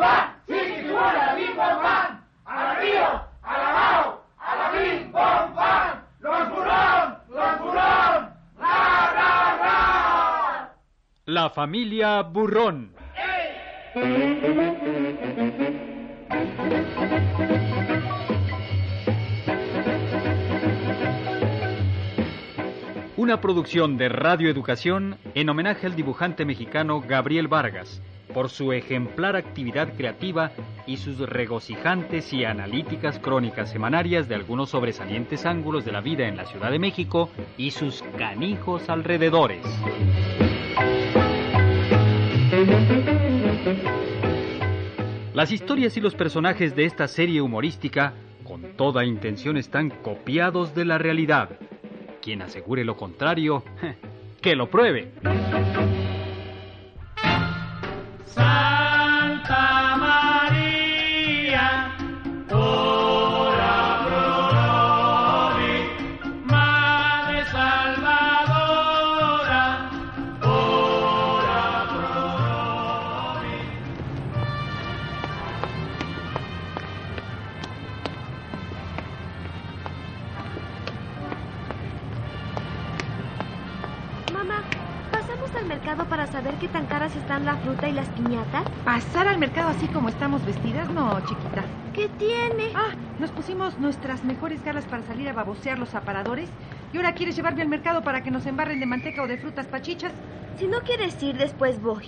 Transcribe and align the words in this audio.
la. 0.00 0.28
La 11.28 11.50
familia 11.50 12.22
Burrón. 12.22 12.94
Una 23.16 23.40
producción 23.40 23.98
de 23.98 24.08
Radio 24.08 24.48
Educación 24.48 25.18
en 25.34 25.48
homenaje 25.50 25.86
al 25.86 25.94
dibujante 25.94 26.44
mexicano 26.46 27.02
Gabriel 27.02 27.46
Vargas 27.46 28.00
por 28.38 28.50
su 28.50 28.72
ejemplar 28.72 29.34
actividad 29.34 29.96
creativa 29.96 30.52
y 30.86 30.98
sus 30.98 31.18
regocijantes 31.18 32.32
y 32.32 32.44
analíticas 32.44 33.18
crónicas 33.18 33.68
semanarias 33.68 34.28
de 34.28 34.36
algunos 34.36 34.70
sobresalientes 34.70 35.44
ángulos 35.44 35.84
de 35.84 35.90
la 35.90 36.00
vida 36.00 36.28
en 36.28 36.36
la 36.36 36.46
Ciudad 36.46 36.70
de 36.70 36.78
México 36.78 37.30
y 37.56 37.72
sus 37.72 38.00
canijos 38.16 38.88
alrededores. 38.88 39.66
Las 45.34 45.50
historias 45.50 45.96
y 45.96 46.00
los 46.00 46.14
personajes 46.14 46.76
de 46.76 46.84
esta 46.84 47.08
serie 47.08 47.42
humorística, 47.42 48.12
con 48.44 48.62
toda 48.76 49.04
intención, 49.04 49.56
están 49.56 49.90
copiados 49.90 50.76
de 50.76 50.84
la 50.84 50.96
realidad. 50.96 51.58
Quien 52.22 52.42
asegure 52.42 52.84
lo 52.84 52.96
contrario, 52.96 53.64
que 54.40 54.54
lo 54.54 54.70
pruebe. 54.70 55.10
Fruta 87.78 87.88
y 87.88 87.92
las 87.92 88.08
piñatas? 88.08 88.64
¿Pasar 88.84 89.28
al 89.28 89.38
mercado 89.38 89.68
así 89.68 89.86
como 89.88 90.08
estamos 90.08 90.44
vestidas? 90.44 90.90
No, 90.90 91.20
chiquita. 91.20 91.64
¿Qué 91.94 92.08
tiene? 92.18 92.72
Ah, 92.74 92.94
nos 93.18 93.30
pusimos 93.30 93.78
nuestras 93.78 94.24
mejores 94.24 94.62
galas 94.64 94.84
para 94.84 95.02
salir 95.04 95.28
a 95.28 95.32
babosear 95.32 95.78
los 95.78 95.94
aparadores. 95.94 96.48
¿Y 96.92 96.96
ahora 96.96 97.14
quieres 97.14 97.36
llevarme 97.36 97.62
al 97.62 97.68
mercado 97.68 98.02
para 98.02 98.22
que 98.22 98.30
nos 98.30 98.46
embarren 98.46 98.80
de 98.80 98.86
manteca 98.86 99.22
o 99.22 99.28
de 99.28 99.38
frutas 99.38 99.66
pachichas? 99.66 100.12
Si 100.58 100.66
no 100.66 100.80
quieres 100.80 101.22
ir, 101.22 101.36
después 101.36 101.80
voy. 101.80 102.06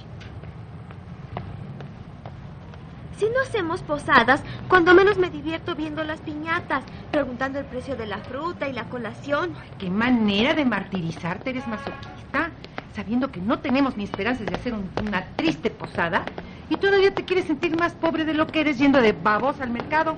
Si 3.17 3.27
no 3.27 3.43
hacemos 3.43 3.83
posadas, 3.83 4.43
cuando 4.69 4.95
menos 4.95 5.19
me 5.19 5.29
divierto 5.29 5.75
viendo 5.75 6.03
las 6.05 6.21
piñatas, 6.21 6.83
preguntando 7.13 7.59
el 7.59 7.67
precio 7.67 7.95
de 7.95 8.07
la 8.07 8.19
fruta 8.19 8.67
y 8.69 8.73
la 8.73 8.85
colación. 8.85 9.53
¿Qué 9.79 9.91
manera 9.91 10.55
de 10.55 10.65
martirizarte 10.65 11.51
eres 11.51 11.69
masoquista? 11.69 12.51
Sabiendo 12.94 13.30
que 13.30 13.41
no 13.41 13.58
tenemos 13.60 13.96
ni 13.96 14.05
esperanzas 14.05 14.46
de 14.46 14.55
hacer 14.55 14.72
un- 14.74 14.91
una 15.06 15.24
triste 15.36 15.70
posada. 15.70 16.24
Y 16.69 16.77
todavía 16.77 17.12
te 17.14 17.24
quieres 17.24 17.46
sentir 17.46 17.77
más 17.78 17.92
pobre 17.94 18.24
de 18.24 18.34
lo 18.34 18.46
que 18.46 18.60
eres 18.60 18.78
yendo 18.78 19.00
de 19.00 19.12
babos 19.12 19.60
al 19.60 19.70
mercado. 19.70 20.16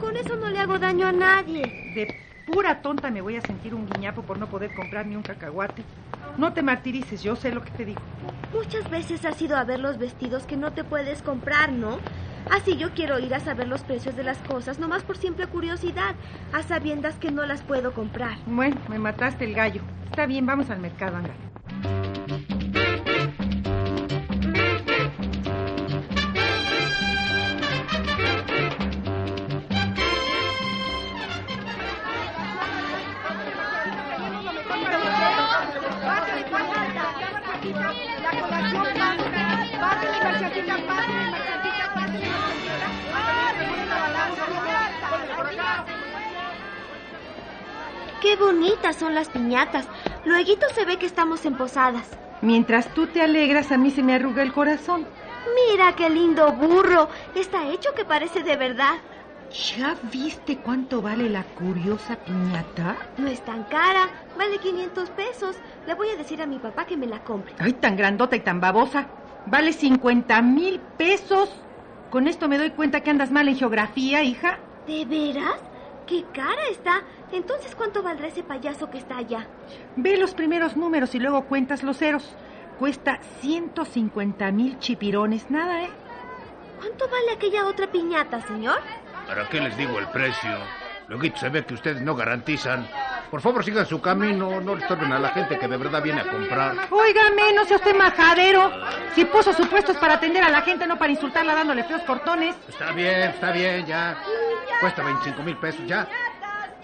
Con 0.00 0.16
eso 0.16 0.34
no 0.36 0.50
le 0.50 0.58
hago 0.58 0.78
daño 0.78 1.06
a 1.06 1.12
nadie. 1.12 1.62
De 1.94 2.14
pura 2.46 2.82
tonta 2.82 3.10
me 3.10 3.20
voy 3.20 3.36
a 3.36 3.40
sentir 3.40 3.74
un 3.74 3.86
guiñapo 3.88 4.22
por 4.22 4.38
no 4.38 4.46
poder 4.46 4.74
comprar 4.74 5.06
ni 5.06 5.14
un 5.16 5.22
cacahuate. 5.22 5.82
No 6.38 6.52
te 6.52 6.62
martirices, 6.62 7.22
yo 7.22 7.36
sé 7.36 7.52
lo 7.52 7.62
que 7.62 7.70
te 7.70 7.84
digo. 7.84 8.00
Muchas 8.52 8.88
veces 8.90 9.24
has 9.24 9.40
ido 9.40 9.56
a 9.56 9.64
ver 9.64 9.78
los 9.80 9.98
vestidos 9.98 10.44
que 10.44 10.56
no 10.56 10.72
te 10.72 10.82
puedes 10.84 11.22
comprar, 11.22 11.70
¿no? 11.70 11.98
Así 12.50 12.76
yo 12.76 12.90
quiero 12.90 13.18
ir 13.18 13.34
a 13.34 13.40
saber 13.40 13.68
los 13.68 13.82
precios 13.82 14.16
de 14.16 14.24
las 14.24 14.38
cosas, 14.38 14.78
nomás 14.78 15.02
por 15.04 15.16
simple 15.16 15.46
curiosidad, 15.46 16.14
a 16.52 16.62
sabiendas 16.62 17.14
que 17.16 17.30
no 17.30 17.46
las 17.46 17.62
puedo 17.62 17.92
comprar. 17.92 18.36
Bueno, 18.46 18.76
me 18.88 18.98
mataste 18.98 19.44
el 19.44 19.54
gallo. 19.54 19.82
Está 20.06 20.26
bien, 20.26 20.44
vamos 20.46 20.68
al 20.70 20.80
mercado, 20.80 21.16
anda. 21.16 21.30
Bonitas 48.62 48.94
son 48.96 49.14
las 49.14 49.28
piñatas. 49.28 49.88
Luego 50.24 50.68
se 50.72 50.84
ve 50.84 50.96
que 50.96 51.06
estamos 51.06 51.44
en 51.46 51.56
posadas. 51.56 52.08
Mientras 52.42 52.94
tú 52.94 53.08
te 53.08 53.20
alegras, 53.20 53.72
a 53.72 53.76
mí 53.76 53.90
se 53.90 54.04
me 54.04 54.14
arruga 54.14 54.42
el 54.42 54.52
corazón. 54.52 55.04
Mira 55.70 55.96
qué 55.96 56.08
lindo 56.08 56.52
burro. 56.52 57.08
Está 57.34 57.68
hecho 57.68 57.92
que 57.94 58.04
parece 58.04 58.44
de 58.44 58.56
verdad. 58.56 58.94
¿Ya 59.76 59.96
viste 60.12 60.58
cuánto 60.58 61.02
vale 61.02 61.28
la 61.28 61.42
curiosa 61.42 62.16
piñata? 62.16 62.96
No 63.18 63.26
es 63.26 63.44
tan 63.44 63.64
cara. 63.64 64.08
Vale 64.38 64.58
500 64.58 65.10
pesos. 65.10 65.56
Le 65.86 65.94
voy 65.94 66.10
a 66.10 66.16
decir 66.16 66.40
a 66.40 66.46
mi 66.46 66.58
papá 66.58 66.86
que 66.86 66.96
me 66.96 67.06
la 67.06 67.18
compre. 67.24 67.54
Ay, 67.58 67.72
tan 67.72 67.96
grandota 67.96 68.36
y 68.36 68.40
tan 68.40 68.60
babosa. 68.60 69.08
Vale 69.46 69.72
50 69.72 70.40
mil 70.40 70.78
pesos. 70.96 71.50
Con 72.10 72.28
esto 72.28 72.48
me 72.48 72.58
doy 72.58 72.70
cuenta 72.70 73.00
que 73.00 73.10
andas 73.10 73.32
mal 73.32 73.48
en 73.48 73.56
geografía, 73.56 74.22
hija. 74.22 74.60
¿De 74.86 75.04
veras? 75.04 75.71
¡Qué 76.06 76.24
cara 76.32 76.66
está! 76.70 77.02
Entonces, 77.32 77.74
¿cuánto 77.74 78.02
valdrá 78.02 78.26
ese 78.26 78.42
payaso 78.42 78.90
que 78.90 78.98
está 78.98 79.16
allá? 79.18 79.46
Ve 79.96 80.16
los 80.16 80.34
primeros 80.34 80.76
números 80.76 81.14
y 81.14 81.18
luego 81.18 81.44
cuentas 81.44 81.82
los 81.82 81.98
ceros. 81.98 82.34
Cuesta 82.78 83.20
150 83.40 84.50
mil 84.52 84.78
chipirones. 84.78 85.50
Nada, 85.50 85.84
¿eh? 85.84 85.90
¿Cuánto 86.78 87.08
vale 87.08 87.32
aquella 87.32 87.66
otra 87.66 87.86
piñata, 87.86 88.40
señor? 88.42 88.80
¿Para 89.26 89.48
qué 89.48 89.60
les 89.60 89.76
digo 89.76 89.98
el 89.98 90.08
precio? 90.08 90.50
Luego 91.08 91.36
se 91.36 91.48
ve 91.48 91.64
que 91.64 91.74
ustedes 91.74 92.02
no 92.02 92.16
garantizan. 92.16 92.86
Por 93.32 93.40
favor, 93.40 93.64
sigan 93.64 93.86
su 93.86 93.98
camino, 93.98 94.60
no 94.60 94.76
estorben 94.76 95.10
a 95.10 95.18
la 95.18 95.30
gente 95.30 95.58
que 95.58 95.66
de 95.66 95.78
verdad 95.78 96.02
viene 96.02 96.20
a 96.20 96.30
comprar. 96.30 96.76
Óigame, 96.90 97.54
no 97.54 97.64
sea 97.64 97.78
usted 97.78 97.96
majadero. 97.96 98.70
Si 99.14 99.24
puso 99.24 99.54
supuestos 99.54 99.96
para 99.96 100.16
atender 100.16 100.44
a 100.44 100.50
la 100.50 100.60
gente, 100.60 100.86
no 100.86 100.98
para 100.98 101.12
insultarla 101.12 101.54
dándole 101.54 101.82
feos 101.84 102.02
cortones. 102.02 102.54
Está 102.68 102.92
bien, 102.92 103.30
está 103.30 103.50
bien, 103.52 103.86
ya. 103.86 104.22
Cuesta 104.82 105.02
25 105.02 105.42
mil 105.44 105.56
pesos, 105.56 105.80
ya. 105.86 106.06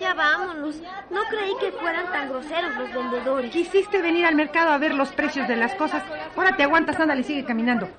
Ya 0.01 0.15
vámonos. 0.15 0.77
No 1.11 1.21
creí 1.25 1.53
que 1.61 1.71
fueran 1.73 2.11
tan 2.11 2.31
groseros 2.31 2.75
los 2.77 2.95
vendedores. 2.95 3.51
Quisiste 3.51 4.01
venir 4.01 4.25
al 4.25 4.35
mercado 4.35 4.71
a 4.71 4.79
ver 4.79 4.95
los 4.95 5.11
precios 5.11 5.47
de 5.49 5.57
las 5.57 5.75
cosas. 5.75 6.03
Ahora 6.35 6.57
te 6.57 6.63
aguantas, 6.63 6.99
ándale, 6.99 7.25
sigue 7.25 7.45
caminando. 7.45 7.91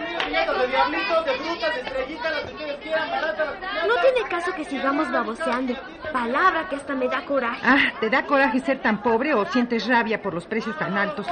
Hay 0.00 0.24
piñatas 0.24 0.26
de 0.26 0.26
larguitos, 0.26 0.26
mira, 0.26 0.26
piñatas 0.26 0.58
de 0.58 0.66
diablitos, 0.66 1.24
de 1.24 1.32
frutas, 1.32 1.74
de 1.74 1.80
estrellitas, 1.80 2.32
las 2.32 2.40
que 2.42 2.52
ustedes 2.52 2.76
quieran, 2.80 3.10
baratas 3.10 3.46
las 3.46 3.56
piñatas. 3.56 3.86
No 3.86 3.94
tiene 3.94 4.28
caso 4.28 4.52
que 4.54 4.64
sigamos 4.64 5.10
baboseando. 5.10 5.74
Palabra 6.12 6.68
que 6.68 6.76
hasta 6.76 6.94
me 6.94 7.08
da 7.08 7.24
coraje. 7.24 7.60
Ah, 7.64 7.92
¿te 8.00 8.10
da 8.10 8.24
coraje 8.24 8.60
ser 8.60 8.80
tan 8.80 9.02
pobre 9.02 9.34
o 9.34 9.44
sientes 9.46 9.86
rabia 9.86 10.22
por 10.22 10.34
los 10.34 10.46
precios 10.46 10.76
tan 10.78 10.96
altos? 10.96 11.26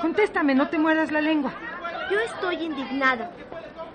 Contéstame, 0.00 0.54
no 0.54 0.68
te 0.68 0.78
mueras 0.78 1.12
la 1.12 1.20
lengua. 1.20 1.52
Yo 2.10 2.18
estoy 2.20 2.56
indignada. 2.56 3.30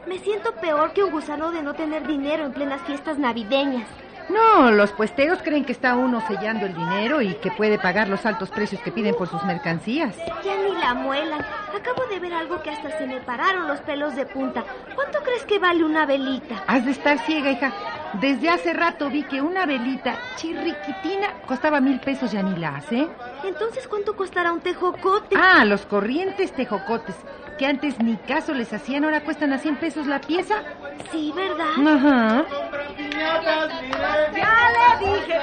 Me 0.08 0.18
siento 0.20 0.54
peor 0.56 0.94
que 0.94 1.04
un 1.04 1.12
gusano 1.12 1.52
de 1.52 1.62
no 1.62 1.74
tener 1.74 2.08
dinero 2.08 2.46
en 2.46 2.54
plenas 2.54 2.82
fiestas 2.82 3.20
navideñas. 3.20 3.88
No, 4.30 4.72
los 4.72 4.92
puesteros 4.92 5.40
creen 5.42 5.66
que 5.66 5.72
está 5.72 5.96
uno 5.96 6.22
sellando 6.28 6.66
el 6.66 6.76
dinero 6.76 7.22
y 7.22 7.34
que 7.36 7.52
puede 7.52 7.80
pagar 7.80 8.08
los 8.08 8.26
altos 8.26 8.50
precios 8.50 8.82
que 8.82 8.92
piden 8.92 9.16
por 9.16 9.28
sus 9.28 9.44
mercancías. 9.44 10.16
Ya 10.44 10.56
ni 10.58 10.80
la 10.80 10.94
muelan. 10.94 11.42
Acabo 11.76 12.06
de 12.10 12.20
ver 12.20 12.34
algo 12.34 12.62
que 12.62 12.70
hasta 12.70 12.98
se 12.98 13.08
me 13.08 13.22
pararon 13.22 13.68
los 13.68 13.80
pelos 13.82 14.16
de 14.16 14.26
punta. 14.26 14.64
¿Cuánto 14.96 15.20
crees 15.24 15.46
que 15.46 15.60
vale 15.60 15.84
una 15.84 16.06
velita? 16.06 16.64
Has 16.68 16.86
de 16.86 16.92
estar 16.92 17.20
ciega, 17.20 17.52
hija. 17.52 17.74
Desde 18.14 18.50
hace 18.50 18.74
rato 18.74 19.10
vi 19.10 19.24
que 19.24 19.42
una 19.42 19.66
velita 19.66 20.16
chirriquitina 20.36 21.42
costaba 21.48 21.80
mil 21.80 22.00
pesos 22.00 22.32
ya 22.32 22.42
ni 22.42 22.56
la 22.60 22.78
hace. 22.78 23.08
Entonces, 23.44 23.88
¿cuánto 23.88 24.16
costará 24.16 24.52
un 24.52 24.62
tejocote? 24.62 25.36
Ah, 25.40 25.64
los 25.66 25.86
corrientes 25.86 26.52
tejocotes, 26.52 27.16
que 27.58 27.66
antes 27.66 28.00
ni 28.00 28.18
caso 28.18 28.54
les 28.54 28.74
hacían, 28.74 29.04
ahora 29.06 29.22
cuestan 29.24 29.54
a 29.54 29.60
100 29.60 29.78
pesos 29.78 30.08
la 30.08 30.20
pieza. 30.20 30.56
Sí, 31.12 31.32
¿verdad? 31.36 31.96
Ajá. 31.96 32.46
Piñatas. 33.20 33.82
Ya 34.34 35.00
le 35.00 35.06
dije, 35.06 35.36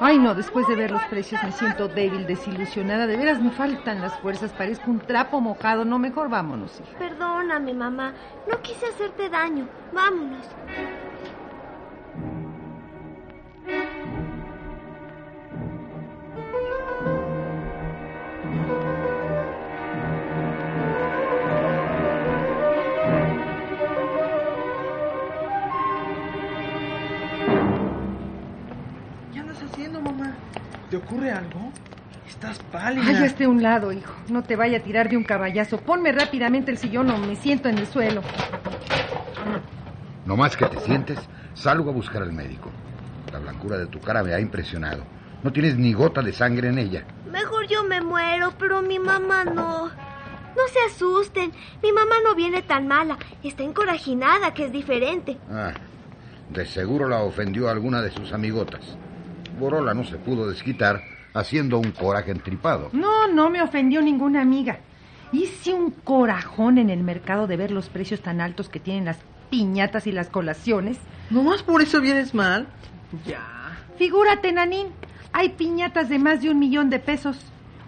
Ay, 0.00 0.18
no, 0.18 0.34
después 0.34 0.66
de 0.66 0.74
ver 0.74 0.90
los 0.90 1.02
precios 1.04 1.42
me 1.44 1.52
siento 1.52 1.86
débil, 1.86 2.26
desilusionada. 2.26 3.06
De 3.06 3.16
veras 3.16 3.40
me 3.40 3.50
faltan 3.50 4.00
las 4.00 4.18
fuerzas, 4.18 4.50
parezco 4.52 4.90
un 4.90 4.98
trapo 4.98 5.40
mojado. 5.40 5.84
No, 5.84 5.98
mejor 5.98 6.28
vámonos, 6.28 6.80
hija. 6.80 6.98
Perdóname, 6.98 7.74
mamá. 7.74 8.12
No 8.50 8.60
quise 8.60 8.86
hacerte 8.86 9.28
daño. 9.28 9.68
Vámonos. 9.92 10.46
Haciendo, 29.70 30.00
mamá? 30.00 30.34
¿Te 30.90 30.96
ocurre 30.96 31.30
algo? 31.30 31.72
Estás 32.28 32.58
pálida. 32.70 33.04
Ay, 33.06 33.24
hazte 33.24 33.44
a 33.44 33.48
un 33.48 33.62
lado, 33.62 33.92
hijo. 33.92 34.12
No 34.28 34.42
te 34.42 34.56
vaya 34.56 34.78
a 34.78 34.82
tirar 34.82 35.08
de 35.08 35.16
un 35.16 35.24
caballazo. 35.24 35.80
Ponme 35.80 36.12
rápidamente 36.12 36.70
el 36.70 36.78
sillón 36.78 37.10
o 37.10 37.18
me 37.18 37.36
siento 37.36 37.68
en 37.68 37.78
el 37.78 37.86
suelo. 37.86 38.22
No 40.26 40.36
más 40.36 40.56
que 40.56 40.66
te 40.66 40.78
sientes, 40.80 41.18
salgo 41.54 41.90
a 41.90 41.92
buscar 41.92 42.22
al 42.22 42.32
médico. 42.32 42.70
La 43.32 43.38
blancura 43.38 43.78
de 43.78 43.86
tu 43.86 44.00
cara 44.00 44.22
me 44.22 44.32
ha 44.32 44.40
impresionado. 44.40 45.02
No 45.42 45.52
tienes 45.52 45.76
ni 45.76 45.92
gota 45.92 46.22
de 46.22 46.32
sangre 46.32 46.68
en 46.68 46.78
ella. 46.78 47.04
Mejor 47.30 47.66
yo 47.66 47.82
me 47.84 48.00
muero, 48.00 48.52
pero 48.58 48.82
mi 48.82 48.98
mamá 48.98 49.44
no. 49.44 49.86
No 49.86 50.68
se 50.72 50.78
asusten. 50.92 51.52
Mi 51.82 51.92
mamá 51.92 52.16
no 52.24 52.34
viene 52.34 52.62
tan 52.62 52.86
mala. 52.86 53.18
Está 53.42 53.62
encorajinada, 53.62 54.52
que 54.52 54.66
es 54.66 54.72
diferente. 54.72 55.38
Ah, 55.50 55.72
de 56.50 56.66
seguro 56.66 57.08
la 57.08 57.22
ofendió 57.22 57.70
alguna 57.70 58.02
de 58.02 58.10
sus 58.10 58.32
amigotas. 58.32 58.96
Borola 59.60 59.94
no 59.94 60.04
se 60.04 60.16
pudo 60.16 60.48
desquitar 60.48 61.02
haciendo 61.34 61.78
un 61.78 61.92
coraje 61.92 62.32
entripado. 62.32 62.88
No, 62.92 63.28
no 63.28 63.50
me 63.50 63.62
ofendió 63.62 64.02
ninguna 64.02 64.40
amiga. 64.40 64.80
Hice 65.32 65.72
un 65.74 65.90
corajón 65.90 66.78
en 66.78 66.90
el 66.90 67.04
mercado 67.04 67.46
de 67.46 67.56
ver 67.56 67.70
los 67.70 67.88
precios 67.88 68.20
tan 68.20 68.40
altos 68.40 68.68
que 68.68 68.80
tienen 68.80 69.04
las 69.04 69.18
piñatas 69.50 70.06
y 70.06 70.12
las 70.12 70.28
colaciones. 70.28 70.98
¿Nomás 71.28 71.62
por 71.62 71.82
eso 71.82 72.00
vienes 72.00 72.34
mal? 72.34 72.66
Ya. 73.24 73.46
Figúrate, 73.96 74.50
Nanín, 74.50 74.88
hay 75.32 75.50
piñatas 75.50 76.08
de 76.08 76.18
más 76.18 76.40
de 76.40 76.50
un 76.50 76.58
millón 76.58 76.90
de 76.90 76.98
pesos. 76.98 77.38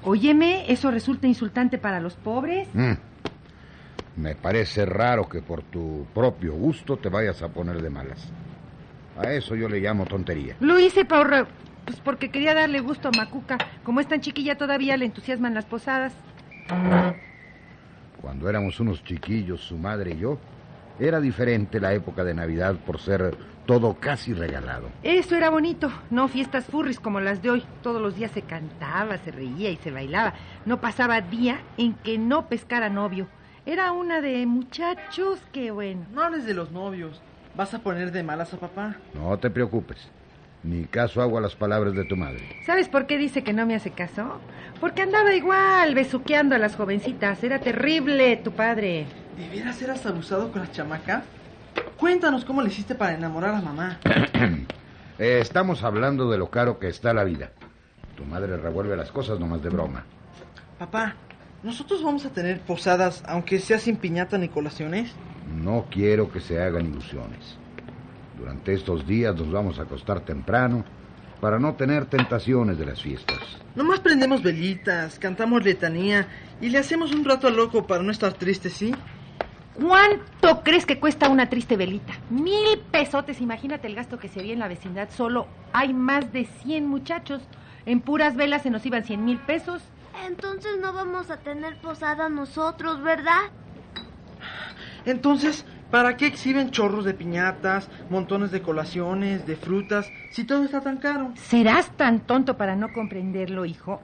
Óyeme, 0.04 0.70
¿eso 0.70 0.90
resulta 0.90 1.26
insultante 1.26 1.78
para 1.78 2.00
los 2.00 2.14
pobres? 2.14 2.69
Mm. 2.74 2.92
Me 4.16 4.34
parece 4.34 4.84
raro 4.84 5.28
que 5.28 5.40
por 5.40 5.62
tu 5.62 6.06
propio 6.12 6.52
gusto 6.52 6.98
te 6.98 7.08
vayas 7.08 7.42
a 7.42 7.48
poner 7.48 7.80
de 7.80 7.88
malas. 7.88 8.30
A 9.19 9.32
eso 9.32 9.55
yo 9.55 9.69
le 9.69 9.81
llamo 9.81 10.06
tontería. 10.06 10.56
Lo 10.61 10.79
hice 10.79 11.05
por, 11.05 11.47
pues 11.85 12.00
porque 12.00 12.31
quería 12.31 12.55
darle 12.55 12.81
gusto 12.81 13.09
a 13.09 13.12
Macuca. 13.17 13.59
Como 13.82 14.00
es 14.00 14.09
tan 14.09 14.20
chiquilla 14.20 14.56
todavía, 14.56 14.97
le 14.97 15.05
entusiasman 15.05 15.55
las 15.55 15.64
posadas. 15.64 16.12
Cuando 18.20 18.49
éramos 18.49 18.81
unos 18.81 19.03
chiquillos, 19.05 19.61
su 19.61 19.76
madre 19.76 20.12
y 20.12 20.19
yo, 20.19 20.38
era 20.99 21.20
diferente 21.20 21.81
la 21.81 21.93
época 21.93 22.25
de 22.25 22.35
Navidad 22.35 22.76
por 22.87 23.00
ser 23.00 23.37
todo 23.67 23.94
casi 23.94 24.32
regalado. 24.32 24.88
Eso 25.03 25.37
era 25.37 25.50
bonito, 25.50 25.91
no 26.11 26.29
fiestas 26.29 26.67
furris 26.67 26.99
como 26.99 27.20
las 27.20 27.43
de 27.43 27.50
hoy. 27.50 27.65
Todos 27.82 28.00
los 28.00 28.17
días 28.17 28.31
se 28.32 28.43
cantaba, 28.43 29.19
se 29.19 29.31
reía 29.31 29.70
y 29.70 29.76
se 29.76 29.91
bailaba. 29.91 30.35
No 30.65 30.81
pasaba 30.81 31.20
día 31.20 31.61
en 31.76 31.94
que 31.94 32.19
no 32.19 32.49
pescara 32.49 32.88
novio. 32.88 33.29
Era 33.67 33.93
una 33.93 34.20
de 34.20 34.44
muchachos 34.47 35.41
que 35.53 35.70
bueno. 35.70 36.06
No 36.12 36.23
hables 36.23 36.44
de 36.44 36.55
los 36.55 36.73
novios. 36.73 37.20
¿Vas 37.54 37.75
a 37.75 37.81
poner 37.81 38.12
de 38.12 38.22
malas 38.22 38.54
a 38.54 38.56
papá? 38.56 38.96
No 39.14 39.38
te 39.38 39.50
preocupes. 39.50 40.08
Ni 40.62 40.84
caso 40.84 41.20
hago 41.20 41.38
a 41.38 41.40
las 41.40 41.56
palabras 41.56 41.94
de 41.94 42.04
tu 42.04 42.16
madre. 42.16 42.40
¿Sabes 42.64 42.88
por 42.88 43.06
qué 43.06 43.19
dice 43.19 43.43
que 43.43 43.52
no 43.52 43.66
me 43.66 43.75
hace 43.75 43.90
caso? 43.90 44.40
Porque 44.81 45.02
andaba 45.02 45.34
igual, 45.34 45.94
besuqueando 45.94 46.54
a 46.54 46.58
las 46.58 46.76
jovencitas. 46.76 47.43
Era 47.43 47.58
terrible 47.58 48.37
tu 48.38 48.52
padre. 48.52 49.06
¿De 49.37 49.49
veras 49.49 49.82
eras 49.82 50.06
abusado 50.06 50.50
con 50.52 50.60
las 50.60 50.72
chamacas? 50.72 51.25
Cuéntanos 51.99 52.44
cómo 52.44 52.62
le 52.62 52.69
hiciste 52.69 52.94
para 52.94 53.14
enamorar 53.14 53.55
a 53.55 53.60
mamá. 53.60 53.98
Eh, 55.19 55.38
estamos 55.40 55.84
hablando 55.84 56.31
de 56.31 56.38
lo 56.38 56.50
caro 56.50 56.81
que 56.81 56.88
está 56.88 57.12
la 57.12 57.22
vida. 57.22 57.52
Tu 58.16 58.25
madre 58.25 58.56
revuelve 58.56 58.96
las 58.96 59.12
cosas 59.12 59.38
nomás 59.38 59.62
de 59.62 59.69
broma. 59.69 60.05
Papá, 60.78 61.14
¿nosotros 61.62 62.02
vamos 62.02 62.25
a 62.25 62.31
tener 62.31 62.60
posadas 62.60 63.22
aunque 63.28 63.60
sea 63.60 63.78
sin 63.78 63.96
piñata 63.96 64.38
ni 64.38 64.48
colaciones? 64.48 65.12
No 65.60 65.87
quiero 65.90 66.31
que 66.31 66.40
se 66.40 66.60
hagan 66.60 66.87
ilusiones. 66.87 67.56
Durante 68.38 68.75
estos 68.75 69.06
días 69.06 69.37
nos 69.37 69.50
vamos 69.50 69.78
a 69.78 69.82
acostar 69.82 70.20
temprano 70.20 70.84
para 71.40 71.58
no 71.58 71.75
tener 71.75 72.06
tentaciones 72.06 72.78
de 72.78 72.87
las 72.87 73.02
fiestas. 73.02 73.38
Nomás 73.75 74.00
prendemos 74.00 74.43
velitas, 74.43 75.19
cantamos 75.19 75.64
letanía 75.64 76.28
y 76.60 76.70
le 76.70 76.78
hacemos 76.78 77.12
un 77.12 77.25
rato 77.25 77.49
al 77.49 77.56
loco 77.56 77.87
para 77.87 78.02
no 78.02 78.10
estar 78.10 78.32
tristes, 78.32 78.72
¿sí? 78.72 78.94
¿Cuánto 79.75 80.62
crees 80.62 80.84
que 80.84 81.00
cuesta 81.00 81.28
una 81.28 81.49
triste 81.49 81.76
velita? 81.76 82.12
Mil 82.31 82.78
pesotes. 82.90 83.40
Imagínate 83.40 83.87
el 83.87 83.94
gasto 83.94 84.19
que 84.19 84.28
se 84.28 84.40
había 84.40 84.52
en 84.52 84.58
la 84.58 84.69
vecindad. 84.69 85.08
Solo 85.10 85.46
hay 85.72 85.94
más 85.94 86.32
de 86.32 86.44
100 86.44 86.87
muchachos. 86.87 87.43
En 87.87 88.00
puras 88.00 88.37
velas 88.37 88.62
se 88.62 88.70
nos 88.70 88.84
iban 88.84 89.05
100 89.05 89.25
mil 89.25 89.38
pesos. 89.38 89.82
Entonces 90.26 90.78
no 90.81 90.93
vamos 90.93 91.31
a 91.31 91.38
tener 91.38 91.81
posada 91.81 92.28
nosotros, 92.28 93.02
¿verdad? 93.02 93.50
Entonces, 95.04 95.64
¿para 95.90 96.16
qué 96.16 96.26
exhiben 96.26 96.70
chorros 96.70 97.04
de 97.04 97.14
piñatas, 97.14 97.88
montones 98.08 98.50
de 98.50 98.62
colaciones, 98.62 99.46
de 99.46 99.56
frutas, 99.56 100.12
si 100.31 100.44
todo 100.44 100.64
está 100.64 100.81
tan 100.81 100.99
caro? 100.99 101.32
¿Serás 101.34 101.90
tan 101.96 102.20
tonto 102.20 102.56
para 102.56 102.76
no 102.76 102.93
comprenderlo, 102.93 103.64
hijo? 103.64 104.00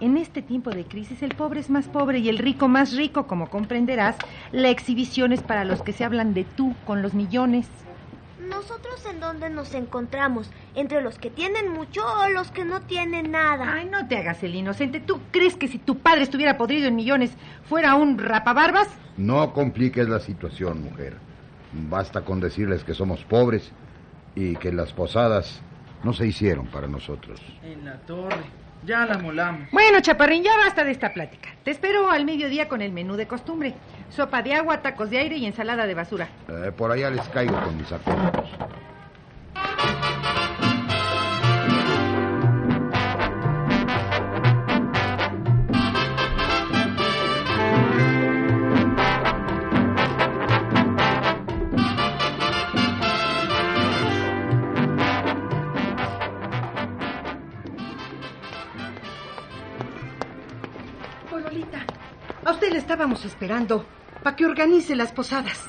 En 0.00 0.16
este 0.16 0.42
tiempo 0.42 0.70
de 0.70 0.84
crisis 0.84 1.22
el 1.22 1.34
pobre 1.34 1.60
es 1.60 1.70
más 1.70 1.86
pobre 1.86 2.18
y 2.18 2.28
el 2.28 2.38
rico 2.38 2.68
más 2.68 2.96
rico, 2.96 3.26
como 3.26 3.48
comprenderás. 3.48 4.16
La 4.50 4.70
exhibición 4.70 5.32
es 5.32 5.42
para 5.42 5.64
los 5.64 5.82
que 5.82 5.92
se 5.92 6.04
hablan 6.04 6.34
de 6.34 6.44
tú 6.44 6.74
con 6.86 7.02
los 7.02 7.14
millones. 7.14 7.68
¿Nosotros 8.50 9.06
en 9.06 9.20
dónde 9.20 9.48
nos 9.48 9.72
encontramos? 9.74 10.50
¿Entre 10.74 11.00
los 11.02 11.18
que 11.18 11.30
tienen 11.30 11.72
mucho 11.72 12.02
o 12.04 12.28
los 12.28 12.50
que 12.50 12.64
no 12.64 12.82
tienen 12.82 13.30
nada? 13.30 13.74
Ay, 13.74 13.86
no 13.86 14.06
te 14.08 14.16
hagas 14.18 14.42
el 14.42 14.54
inocente. 14.54 15.00
¿Tú 15.00 15.20
crees 15.30 15.56
que 15.56 15.68
si 15.68 15.78
tu 15.78 15.98
padre 15.98 16.22
estuviera 16.22 16.58
podrido 16.58 16.88
en 16.88 16.96
millones 16.96 17.30
fuera 17.68 17.94
un 17.94 18.18
rapabarbas? 18.18 18.88
No 19.16 19.52
compliques 19.52 20.08
la 20.08 20.18
situación, 20.18 20.82
mujer. 20.82 21.16
Basta 21.72 22.22
con 22.22 22.40
decirles 22.40 22.82
que 22.82 22.94
somos 22.94 23.24
pobres 23.24 23.70
y 24.34 24.56
que 24.56 24.72
las 24.72 24.92
posadas 24.92 25.60
no 26.02 26.12
se 26.12 26.26
hicieron 26.26 26.66
para 26.66 26.88
nosotros. 26.88 27.40
En 27.62 27.84
la 27.84 27.98
torre. 27.98 28.44
Ya 28.84 29.04
la 29.04 29.18
molamos. 29.18 29.68
Bueno, 29.72 30.00
chaparrín, 30.00 30.42
ya 30.42 30.56
basta 30.56 30.84
de 30.84 30.92
esta 30.92 31.12
plática. 31.12 31.50
Te 31.64 31.70
espero 31.70 32.10
al 32.10 32.24
mediodía 32.24 32.68
con 32.68 32.80
el 32.80 32.92
menú 32.92 33.16
de 33.16 33.26
costumbre. 33.26 33.74
Sopa 34.08 34.42
de 34.42 34.54
agua, 34.54 34.80
tacos 34.80 35.10
de 35.10 35.18
aire 35.18 35.36
y 35.36 35.46
ensalada 35.46 35.86
de 35.86 35.94
basura. 35.94 36.28
Eh, 36.48 36.72
por 36.76 36.90
allá 36.90 37.10
les 37.10 37.28
caigo 37.28 37.60
con 37.60 37.76
mis 37.76 37.92
apuntos. 37.92 38.48
Estábamos 63.10 63.24
esperando 63.24 63.84
para 64.22 64.36
que 64.36 64.44
organice 64.46 64.94
las 64.94 65.12
posadas. 65.12 65.68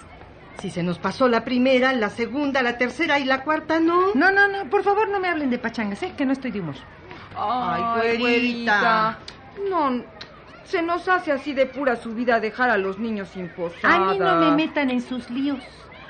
Si 0.59 0.69
se 0.69 0.83
nos 0.83 0.99
pasó 0.99 1.27
la 1.27 1.43
primera, 1.43 1.93
la 1.93 2.09
segunda, 2.09 2.61
la 2.61 2.77
tercera 2.77 3.19
y 3.19 3.23
la 3.23 3.43
cuarta, 3.43 3.79
no. 3.79 4.13
No, 4.13 4.31
no, 4.31 4.47
no, 4.47 4.69
por 4.69 4.83
favor 4.83 5.09
no 5.09 5.19
me 5.19 5.27
hablen 5.27 5.49
de 5.49 5.57
pachangas, 5.57 6.03
¿eh? 6.03 6.13
Que 6.15 6.25
no 6.25 6.33
estoy 6.33 6.51
de 6.51 6.59
humor. 6.59 6.75
Ay, 7.35 8.17
güerita. 8.19 9.17
No, 9.69 10.03
se 10.65 10.81
nos 10.81 11.07
hace 11.07 11.31
así 11.31 11.53
de 11.53 11.65
pura 11.65 11.95
subida 11.95 12.39
dejar 12.39 12.69
a 12.69 12.77
los 12.77 12.99
niños 12.99 13.29
sin 13.29 13.49
posada. 13.49 13.95
A 13.95 14.13
mí 14.13 14.19
no 14.19 14.35
me 14.35 14.51
metan 14.51 14.89
en 14.91 15.01
sus 15.01 15.29
líos. 15.29 15.63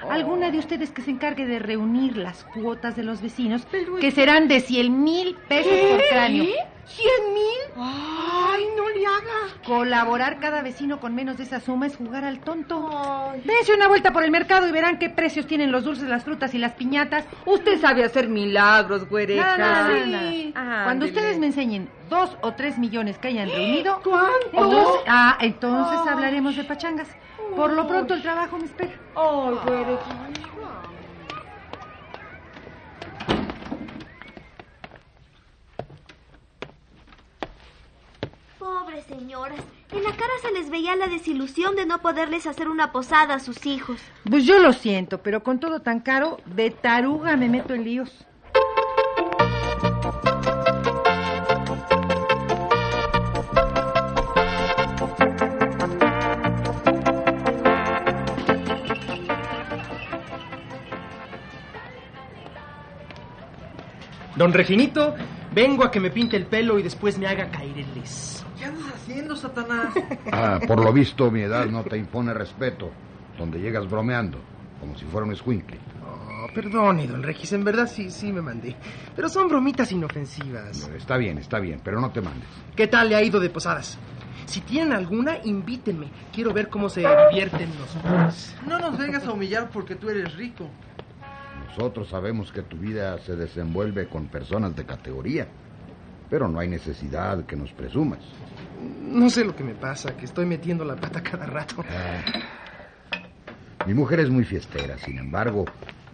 Alguna 0.10 0.50
de 0.50 0.58
ustedes 0.58 0.90
que 0.92 1.04
se 1.04 1.12
encargue 1.12 1.46
de 1.46 1.60
reunir 1.60 2.18
las 2.18 2.44
cuotas 2.44 2.96
de 2.96 3.04
los 3.04 3.22
vecinos, 3.22 3.68
que 4.00 4.12
serán 4.12 4.48
de 4.48 4.60
100 4.60 5.04
mil 5.04 5.36
pesos 5.48 5.80
por 5.92 6.02
cráneo. 6.10 6.46
¿Cien 6.88 7.34
mil? 7.34 8.41
Ay, 8.62 8.68
no 8.76 8.90
le 8.90 9.06
haga. 9.06 9.56
Colaborar 9.66 10.40
cada 10.40 10.62
vecino 10.62 11.00
con 11.00 11.16
menos 11.16 11.38
de 11.38 11.44
esa 11.44 11.60
suma 11.60 11.88
es 11.88 11.96
jugar 11.96 12.24
al 12.26 12.40
tonto. 12.40 12.90
Dense 13.44 13.74
una 13.74 13.88
vuelta 13.88 14.12
por 14.12 14.24
el 14.24 14.32
mercado 14.32 14.68
y 14.68 14.72
verán 14.72 15.00
qué 15.00 15.10
precios 15.10 15.48
tienen 15.48 15.72
los 15.72 15.84
dulces, 15.84 16.08
las 16.08 16.24
frutas 16.24 16.54
y 16.54 16.58
las 16.58 16.74
piñatas. 16.74 17.26
Usted 17.46 17.80
sabe 17.80 18.04
hacer 18.04 18.28
milagros, 18.28 19.08
güereta. 19.10 19.58
Nada, 19.58 19.88
nada, 19.88 20.06
nada. 20.06 20.30
Sí. 20.30 20.54
Cuando 20.54 21.06
ustedes 21.06 21.40
me 21.40 21.48
enseñen 21.48 21.90
dos 22.10 22.38
o 22.42 22.54
tres 22.54 22.78
millones 22.78 23.18
que 23.18 23.30
hayan 23.30 23.50
reunido, 23.50 24.00
¿Cuánto? 24.04 24.32
entonces, 24.54 25.02
ah, 25.08 25.38
entonces 25.42 26.00
hablaremos 26.08 26.56
de 26.56 26.64
pachangas. 26.64 27.08
Por 27.56 27.74
lo 27.74 27.88
pronto 27.88 28.14
el 28.14 28.22
trabajo 28.22 28.58
me 28.58 28.66
espera. 28.66 28.94
Ay, 29.16 29.56
güereta. 29.66 30.30
Pobres 38.92 39.06
señoras, 39.06 39.60
en 39.94 40.04
la 40.04 40.12
cara 40.12 40.34
se 40.42 40.52
les 40.52 40.70
veía 40.70 40.98
la 40.98 41.08
desilusión 41.08 41.78
de 41.78 41.86
no 41.86 42.02
poderles 42.02 42.46
hacer 42.46 42.68
una 42.68 42.92
posada 42.92 43.36
a 43.36 43.40
sus 43.40 43.66
hijos. 43.66 44.02
Pues 44.30 44.46
yo 44.46 44.60
lo 44.60 44.74
siento, 44.74 45.20
pero 45.20 45.44
con 45.44 45.62
todo 45.62 45.80
tan 45.80 46.02
caro, 46.02 46.42
de 46.46 46.72
taruga 46.72 47.38
me 47.38 47.48
meto 47.48 47.74
en 47.74 47.86
líos. 47.86 48.26
Don 64.36 64.52
Reginito, 64.52 65.16
vengo 65.54 65.86
a 65.86 65.92
que 65.92 66.02
me 66.02 66.10
pinte 66.10 66.36
el 66.36 66.46
pelo 66.46 66.78
y 66.78 66.84
después 66.84 67.18
me 67.18 67.28
haga 67.28 67.50
caer 67.52 67.78
el 67.78 67.94
les. 67.96 68.44
¿Qué 68.62 68.68
andas 68.68 68.94
haciendo, 68.94 69.36
Satanás? 69.36 69.92
Ah, 70.32 70.60
por 70.68 70.84
lo 70.84 70.94
visto, 70.94 71.32
mi 71.32 71.42
edad 71.42 71.66
no 71.66 71.84
te 71.84 71.98
impone 71.98 72.32
respeto. 72.32 72.92
Donde 73.36 73.60
llegas 73.60 73.90
bromeando, 73.90 74.38
como 74.80 74.96
si 74.96 75.04
fuera 75.06 75.26
un 75.26 75.34
escuincle. 75.34 75.80
Oh, 76.06 76.48
perdone, 76.54 77.08
don 77.08 77.24
Regis, 77.24 77.54
en 77.54 77.64
verdad 77.64 77.88
sí, 77.88 78.12
sí 78.12 78.32
me 78.32 78.40
mandé. 78.40 78.76
Pero 79.16 79.30
son 79.30 79.48
bromitas 79.48 79.92
inofensivas. 79.92 80.88
Está 80.96 81.18
bien, 81.18 81.40
está 81.40 81.58
bien, 81.60 81.82
pero 81.84 82.00
no 82.00 82.12
te 82.12 82.22
mandes. 82.22 82.48
¿Qué 82.76 82.86
tal 82.86 83.10
le 83.10 83.16
ha 83.16 83.24
ido 83.24 83.40
de 83.40 83.50
posadas? 83.50 83.98
Si 84.46 84.62
tienen 84.62 84.94
alguna, 84.94 85.40
invítenme. 85.44 86.12
Quiero 86.32 86.54
ver 86.54 86.70
cómo 86.70 86.88
se 86.88 87.00
divierten 87.02 87.70
los 87.80 87.90
pobres. 87.96 88.56
No 88.68 88.78
nos 88.78 88.96
vengas 88.96 89.26
a 89.26 89.32
humillar 89.32 89.72
porque 89.72 89.96
tú 89.96 90.08
eres 90.08 90.36
rico. 90.36 90.70
Nosotros 91.68 92.10
sabemos 92.10 92.52
que 92.52 92.62
tu 92.62 92.78
vida 92.78 93.18
se 93.20 93.36
desenvuelve 93.36 94.08
con 94.08 94.28
personas 94.28 94.76
de 94.76 94.86
categoría, 94.86 95.48
pero 96.32 96.48
no 96.48 96.60
hay 96.60 96.70
necesidad 96.70 97.46
que 97.46 97.58
nos 97.58 97.74
presumas. 97.74 98.20
No 99.02 99.30
sé 99.30 99.44
lo 99.44 99.54
que 99.54 99.66
me 99.66 99.76
pasa, 99.76 100.16
que 100.16 100.24
estoy 100.24 100.46
metiendo 100.46 100.86
la 100.86 100.96
pata 100.96 101.22
cada 101.22 101.46
rato. 101.46 101.84
Mi 103.86 103.94
mujer 103.94 104.22
es 104.22 104.30
muy 104.30 104.46
fiestera, 104.46 104.98
sin 104.98 105.18
embargo, 105.18 105.66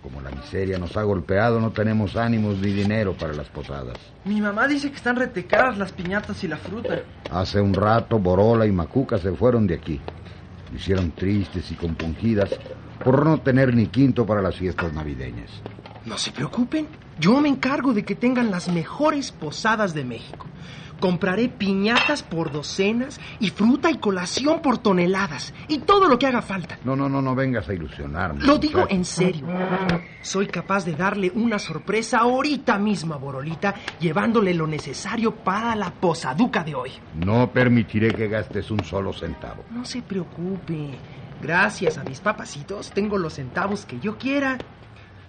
como 0.01 0.19
la 0.21 0.31
miseria 0.31 0.79
nos 0.79 0.97
ha 0.97 1.03
golpeado, 1.03 1.59
no 1.59 1.71
tenemos 1.71 2.15
ánimos 2.15 2.57
ni 2.57 2.73
dinero 2.73 3.15
para 3.15 3.33
las 3.33 3.47
posadas. 3.49 3.95
Mi 4.25 4.41
mamá 4.41 4.67
dice 4.67 4.89
que 4.89 4.95
están 4.95 5.17
retecadas 5.17 5.77
las 5.77 5.91
piñatas 5.91 6.43
y 6.43 6.47
la 6.47 6.57
fruta. 6.57 7.03
Hace 7.31 7.61
un 7.61 7.75
rato 7.75 8.17
Borola 8.17 8.65
y 8.65 8.71
Macuca 8.71 9.19
se 9.19 9.31
fueron 9.33 9.67
de 9.67 9.75
aquí. 9.75 10.01
Me 10.71 10.79
hicieron 10.79 11.11
tristes 11.11 11.69
y 11.71 11.75
compungidas 11.75 12.49
por 13.03 13.23
no 13.23 13.39
tener 13.41 13.75
ni 13.75 13.85
quinto 13.85 14.25
para 14.25 14.41
las 14.41 14.55
fiestas 14.55 14.91
navideñas. 14.93 15.61
No 16.07 16.17
se 16.17 16.31
preocupen, 16.31 16.87
yo 17.19 17.41
me 17.41 17.49
encargo 17.49 17.93
de 17.93 18.05
que 18.05 18.15
tengan 18.15 18.49
las 18.49 18.69
mejores 18.69 19.33
posadas 19.33 19.93
de 19.93 20.05
México. 20.05 20.45
Compraré 21.01 21.49
piñatas 21.49 22.23
por 22.23 22.49
docenas 22.49 23.19
y 23.41 23.49
fruta 23.49 23.91
y 23.91 23.97
colación 23.97 24.61
por 24.61 24.77
toneladas 24.77 25.53
y 25.67 25.79
todo 25.79 26.07
lo 26.07 26.17
que 26.17 26.25
haga 26.25 26.41
falta. 26.41 26.79
No, 26.85 26.95
no, 26.95 27.09
no, 27.09 27.21
no 27.21 27.35
vengas 27.35 27.67
a 27.67 27.73
ilusionarme. 27.73 28.45
Lo 28.45 28.57
digo 28.57 28.85
en 28.89 29.03
serio. 29.03 29.47
Soy 30.21 30.47
capaz 30.47 30.85
de 30.85 30.95
darle 30.95 31.29
una 31.35 31.59
sorpresa 31.59 32.19
ahorita 32.19 32.79
mismo 32.79 33.13
a 33.13 33.17
Borolita, 33.17 33.75
llevándole 33.99 34.53
lo 34.53 34.65
necesario 34.65 35.35
para 35.35 35.75
la 35.75 35.91
posaduca 35.91 36.63
de 36.63 36.73
hoy. 36.73 36.91
No 37.15 37.51
permitiré 37.51 38.13
que 38.13 38.29
gastes 38.29 38.71
un 38.71 38.81
solo 38.85 39.11
centavo. 39.11 39.65
No 39.69 39.83
se 39.83 40.01
preocupe. 40.01 40.97
Gracias 41.41 41.97
a 41.97 42.03
mis 42.05 42.21
papacitos 42.21 42.91
tengo 42.91 43.17
los 43.17 43.33
centavos 43.33 43.85
que 43.85 43.99
yo 43.99 44.17
quiera. 44.17 44.57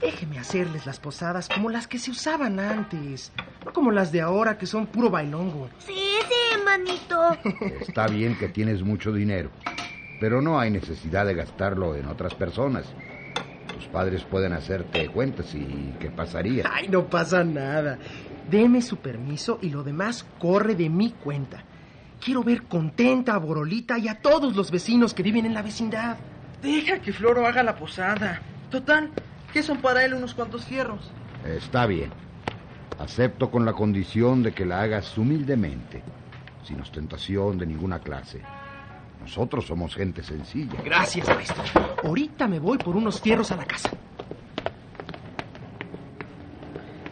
Déjeme 0.01 0.39
hacerles 0.39 0.87
las 0.87 1.01
posadas 1.01 1.49
como 1.49 1.71
las 1.71 1.89
que 1.89 1.99
se 1.99 2.11
usaban 2.11 2.61
antes, 2.61 3.33
no 3.65 3.73
como 3.73 3.91
las 3.91 4.13
de 4.13 4.21
ahora 4.21 4.57
que 4.57 4.67
son 4.67 4.87
puro 4.87 5.11
bailongo. 5.11 5.69
Sí, 5.79 5.95
sí, 6.29 6.59
manito. 6.65 7.37
Está 7.81 8.07
bien 8.07 8.39
que 8.39 8.49
tienes 8.49 8.83
mucho 8.83 9.13
dinero, 9.13 9.51
pero 10.21 10.41
no 10.41 10.61
hay 10.61 10.71
necesidad 10.71 11.27
de 11.27 11.35
gastarlo 11.35 11.97
en 11.97 12.07
otras 12.07 12.35
personas. 12.35 12.87
Tus 13.75 13.87
padres 13.89 14.23
pueden 14.25 14.53
hacerte 14.53 15.09
cuentas 15.09 15.53
y 15.55 15.95
¿qué 15.99 16.11
pasaría? 16.11 16.65
Ay, 16.73 16.89
no 16.89 17.07
pasa 17.07 17.43
nada. 17.43 17.99
Deme 18.49 18.83
su 18.83 18.99
permiso 18.99 19.59
y 19.61 19.71
lo 19.71 19.83
demás 19.83 20.25
corre 20.39 20.75
de 20.75 20.89
mi 20.89 21.11
cuenta. 21.11 21.65
Quiero 22.25 22.43
ver 22.43 22.65
contenta 22.65 23.35
a 23.35 23.39
Borolita 23.39 23.99
y 23.99 24.09
a 24.09 24.21
todos 24.21 24.57
los 24.57 24.71
vecinos 24.71 25.13
que 25.13 25.23
viven 25.23 25.47
en 25.47 25.55
la 25.55 25.63
vecindad. 25.63 26.17
Deja 26.63 27.01
que 27.01 27.13
Floro 27.13 27.47
haga 27.47 27.63
la 27.63 27.77
posada. 27.77 28.41
Total, 28.71 29.11
¿qué 29.53 29.63
son 29.63 29.79
para 29.79 30.05
él 30.05 30.15
unos 30.15 30.35
cuantos 30.35 30.65
fierros? 30.65 31.11
Está 31.45 31.87
bien. 31.87 32.11
Acepto 32.99 33.51
con 33.51 33.65
la 33.65 33.73
condición 33.73 34.43
de 34.43 34.53
que 34.53 34.67
la 34.67 34.83
hagas 34.83 35.17
humildemente, 35.17 36.03
sin 36.65 36.81
ostentación 36.81 37.59
de 37.59 37.67
ninguna 37.67 38.01
clase. 38.01 38.43
Nosotros 39.21 39.67
somos 39.67 39.95
gente 39.95 40.23
sencilla. 40.23 40.81
Gracias, 40.85 41.29
maestro. 41.29 41.63
Ahorita 42.03 42.49
me 42.49 42.59
voy 42.59 42.79
por 42.79 42.97
unos 42.97 43.21
fierros 43.21 43.51
a 43.53 43.57
la 43.57 43.65
casa. 43.65 43.91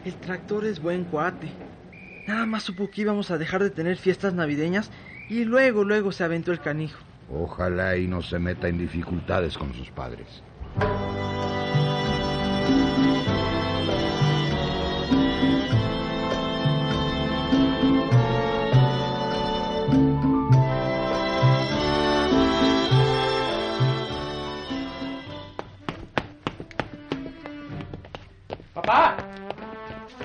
El 0.05 0.15
tractor 0.15 0.65
es 0.65 0.81
buen 0.81 1.05
cuate. 1.05 1.49
Nada 2.27 2.47
más 2.47 2.65
supo 2.65 2.91
que 2.91 3.03
íbamos 3.03 3.31
a 3.31 3.39
dejar 3.39 3.63
de 3.63 3.71
tener 3.71 3.97
fiestas 3.97 4.35
navideñas 4.35 4.91
y 5.29 5.45
luego, 5.45 5.85
luego 5.85 6.13
se 6.13 6.25
aventó 6.25 6.53
el 6.53 6.61
canijo. 6.61 7.01
Ojalá 7.33 7.97
y 7.97 8.07
no 8.07 8.23
se 8.23 8.39
meta 8.39 8.69
en 8.69 8.79
dificultades 8.79 9.59
con 9.59 9.75
sus 9.75 9.91
padres. 9.91 10.43
¡Papá! 28.75 29.17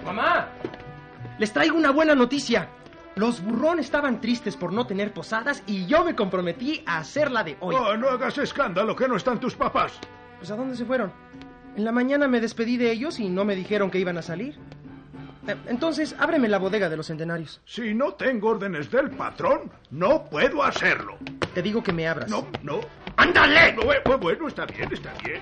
¡Mamá! 0.06 0.50
Les 1.40 1.52
traigo 1.52 1.78
una 1.78 1.92
buena 1.92 2.14
noticia. 2.14 2.70
Los 3.16 3.44
burrón 3.44 3.80
estaban 3.80 4.22
tristes 4.22 4.56
por 4.56 4.72
no 4.72 4.86
tener 4.86 5.14
posadas 5.14 5.64
y 5.66 5.86
yo 5.86 6.04
me 6.04 6.16
comprometí 6.16 6.84
a 6.86 7.00
hacerla 7.00 7.44
de 7.44 7.58
hoy. 7.60 7.76
Oh, 7.76 7.98
no 7.98 8.10
hagas 8.10 8.38
escándalo, 8.38 8.96
que 8.96 9.08
no 9.08 9.16
están 9.16 9.40
tus 9.40 9.56
papás. 9.56 10.00
Pues 10.38 10.52
¿a 10.52 10.56
dónde 10.56 10.76
se 10.76 10.86
fueron? 10.86 11.12
En 11.76 11.86
la 11.86 11.92
mañana 11.92 12.28
me 12.28 12.40
despedí 12.40 12.78
de 12.78 12.92
ellos 12.92 13.20
y 13.20 13.30
no 13.30 13.46
me 13.46 13.56
dijeron 13.56 13.90
que 13.90 14.00
iban 14.00 14.18
a 14.18 14.22
salir. 14.22 14.60
Eh, 15.48 15.56
Entonces, 15.68 16.16
ábreme 16.20 16.48
la 16.48 16.60
bodega 16.60 16.90
de 16.90 16.98
los 16.98 17.08
centenarios. 17.08 17.62
Si 17.66 17.94
no 17.94 18.14
tengo 18.14 18.50
órdenes 18.50 18.92
del 18.92 19.10
patrón, 19.12 19.72
no 19.90 20.26
puedo 20.26 20.64
hacerlo. 20.64 21.18
Te 21.54 21.62
digo 21.62 21.82
que 21.82 21.92
me 21.94 22.08
abras. 22.08 22.30
No, 22.30 22.48
no. 22.64 22.80
¡Ándale! 23.18 23.74
No, 23.74 23.92
eh, 23.92 24.02
bueno, 24.20 24.48
está 24.48 24.66
bien, 24.66 24.92
está 24.94 25.14
bien. 25.24 25.42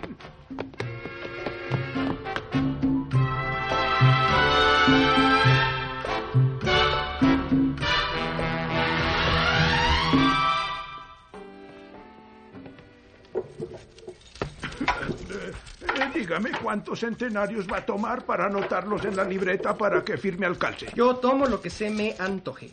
Dígame 16.08 16.52
cuántos 16.52 17.00
centenarios 17.00 17.68
va 17.68 17.78
a 17.78 17.86
tomar 17.86 18.26
para 18.26 18.46
anotarlos 18.46 19.04
en 19.06 19.16
la 19.16 19.24
libreta 19.24 19.78
para 19.78 20.04
que 20.04 20.18
firme 20.18 20.46
al 20.46 20.58
calce. 20.58 20.88
Yo 20.96 21.16
tomo 21.18 21.46
lo 21.46 21.62
que 21.62 21.70
se 21.70 21.90
me 21.90 22.16
antoje. 22.18 22.72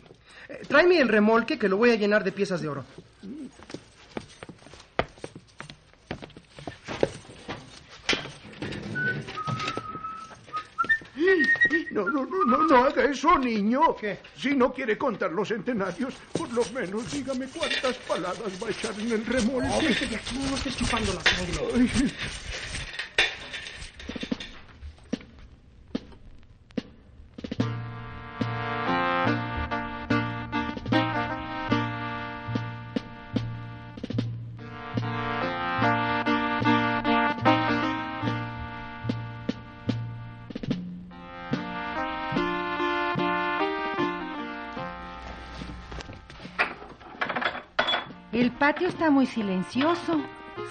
Eh, 0.49 0.61
tráeme 0.67 0.99
el 0.99 1.07
remolque 1.07 1.59
que 1.59 1.67
lo 1.67 1.77
voy 1.77 1.91
a 1.91 1.95
llenar 1.95 2.23
de 2.23 2.31
piezas 2.31 2.61
de 2.61 2.69
oro. 2.69 2.85
No, 11.91 12.05
no, 12.05 12.25
no, 12.25 12.45
no, 12.45 12.67
no 12.67 12.83
haga 12.83 13.05
eso, 13.05 13.39
niño. 13.39 13.95
¿Qué? 13.99 14.19
Si 14.37 14.53
no 14.53 14.71
quiere 14.71 14.97
contar 14.97 15.31
los 15.31 15.47
centenarios, 15.47 16.13
por 16.31 16.51
lo 16.53 16.63
menos 16.65 17.11
dígame 17.11 17.47
cuántas 17.47 17.95
paladas 18.07 18.51
va 18.61 18.67
a 18.67 18.71
echar 18.71 18.93
en 18.99 19.11
el 19.13 19.25
remolque. 19.25 19.67
No, 19.67 19.81
vete 19.81 20.05
de 20.05 20.15
aquí, 20.15 20.37
no 20.37 20.55
estés 20.55 20.77
chupando 20.77 21.13
la 21.13 21.21
sangre. 21.21 21.59
Ay, 21.73 22.13
El 48.47 48.53
patio 48.53 48.87
está 48.87 49.11
muy 49.11 49.25
silencioso, 49.25 50.21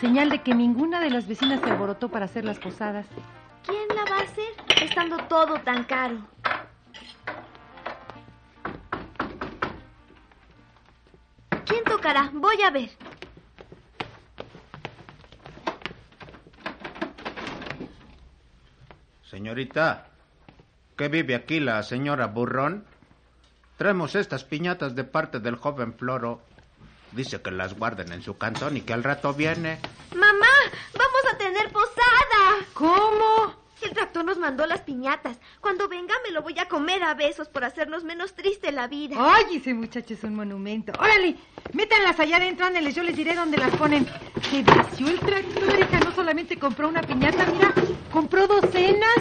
señal 0.00 0.30
de 0.30 0.40
que 0.40 0.54
ninguna 0.54 0.98
de 0.98 1.10
las 1.10 1.28
vecinas 1.28 1.60
se 1.60 1.70
alborotó 1.70 2.08
para 2.08 2.24
hacer 2.24 2.42
las 2.42 2.58
posadas. 2.58 3.04
¿Quién 3.66 3.86
la 3.94 4.10
va 4.10 4.20
a 4.20 4.22
hacer 4.22 4.82
estando 4.82 5.18
todo 5.28 5.60
tan 5.60 5.84
caro? 5.84 6.16
tocará. 11.84 12.30
Voy 12.32 12.62
a 12.62 12.70
ver. 12.70 12.88
Señorita, 19.24 20.06
¿qué 20.96 21.08
vive 21.08 21.34
aquí 21.34 21.60
la 21.60 21.82
señora 21.82 22.26
Burrón? 22.28 22.86
Traemos 23.76 24.14
estas 24.14 24.44
piñatas 24.44 24.94
de 24.94 25.04
parte 25.04 25.40
del 25.40 25.56
joven 25.56 25.92
Floro. 25.92 26.55
Dice 27.12 27.40
que 27.40 27.50
las 27.50 27.78
guarden 27.78 28.12
en 28.12 28.22
su 28.22 28.36
cantón 28.36 28.76
y 28.76 28.82
que 28.82 28.92
al 28.92 29.04
rato 29.04 29.32
viene. 29.32 29.78
Mamá, 30.14 30.46
vamos 30.92 31.32
a 31.32 31.38
tener 31.38 31.70
posada. 31.72 32.66
¿Cómo? 32.74 33.66
El 33.82 33.92
tractor 33.92 34.24
nos 34.24 34.38
mandó 34.38 34.66
las 34.66 34.80
piñatas. 34.80 35.38
Cuando 35.60 35.86
venga 35.88 36.14
me 36.24 36.30
lo 36.30 36.42
voy 36.42 36.58
a 36.58 36.66
comer 36.66 37.02
a 37.02 37.14
besos 37.14 37.48
por 37.48 37.64
hacernos 37.64 38.04
menos 38.04 38.34
triste 38.34 38.72
la 38.72 38.88
vida. 38.88 39.16
Ay, 39.18 39.56
ese 39.56 39.74
muchacho 39.74 40.14
es 40.14 40.24
un 40.24 40.34
monumento. 40.34 40.92
Órale, 40.98 41.36
métanlas 41.72 42.18
allá 42.18 42.38
adentro, 42.38 42.66
ándeles, 42.66 42.94
yo 42.94 43.02
les 43.02 43.16
diré 43.16 43.34
dónde 43.34 43.58
las 43.58 43.74
ponen. 43.76 44.06
Se 44.50 44.62
vació 44.62 45.08
el 45.08 45.20
tractor, 45.20 45.78
hija, 45.78 46.00
no 46.00 46.14
solamente 46.14 46.58
compró 46.58 46.88
una 46.88 47.02
piñata, 47.02 47.44
mira, 47.46 47.72
compró 48.10 48.46
docenas. 48.46 49.16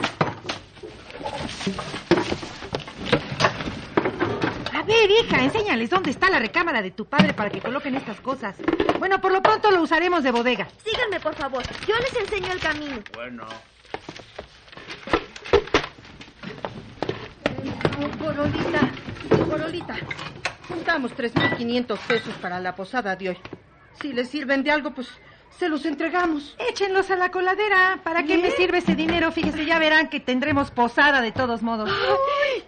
Ver, 4.86 5.10
hija, 5.10 5.44
enséñales 5.44 5.90
dónde 5.90 6.12
está 6.12 6.30
la 6.30 6.40
recámara 6.40 6.82
de 6.82 6.92
tu 6.92 7.06
padre 7.06 7.34
para 7.34 7.50
que 7.50 7.60
coloquen 7.60 7.96
estas 7.96 8.20
cosas. 8.22 8.56
Bueno, 9.00 9.20
por 9.20 9.32
lo 9.32 9.42
pronto 9.42 9.72
lo 9.72 9.82
usaremos 9.82 10.24
de 10.24 10.32
bodega. 10.32 10.68
Síganme, 10.84 11.20
por 11.20 11.36
favor. 11.36 11.64
Yo 11.88 11.96
les 11.98 12.16
enseño 12.16 12.52
el 12.52 12.60
camino. 12.60 13.00
Bueno. 13.14 13.46
Borolita, 18.20 18.92
Borolita, 19.48 19.96
juntamos 20.68 21.16
3.500 21.16 21.98
pesos 22.00 22.34
para 22.42 22.60
la 22.60 22.76
posada 22.76 23.16
de 23.16 23.30
hoy. 23.30 23.38
Si 24.02 24.14
les 24.14 24.30
sirven 24.30 24.64
de 24.64 24.72
algo, 24.72 24.92
pues 24.94 25.08
se 25.58 25.70
los 25.70 25.86
entregamos. 25.86 26.56
Échenlos 26.70 27.10
a 27.12 27.16
la 27.16 27.32
coladera. 27.32 28.00
¿Para 28.04 28.24
qué 28.24 28.38
me 28.38 28.52
sirve 28.52 28.80
ese 28.80 28.96
dinero? 28.96 29.32
Fíjese, 29.32 29.66
ya 29.66 29.80
verán 29.80 30.10
que 30.10 30.20
tendremos 30.20 30.72
posada 30.72 31.22
de 31.22 31.32
todos 31.32 31.62
modos. 31.62 31.90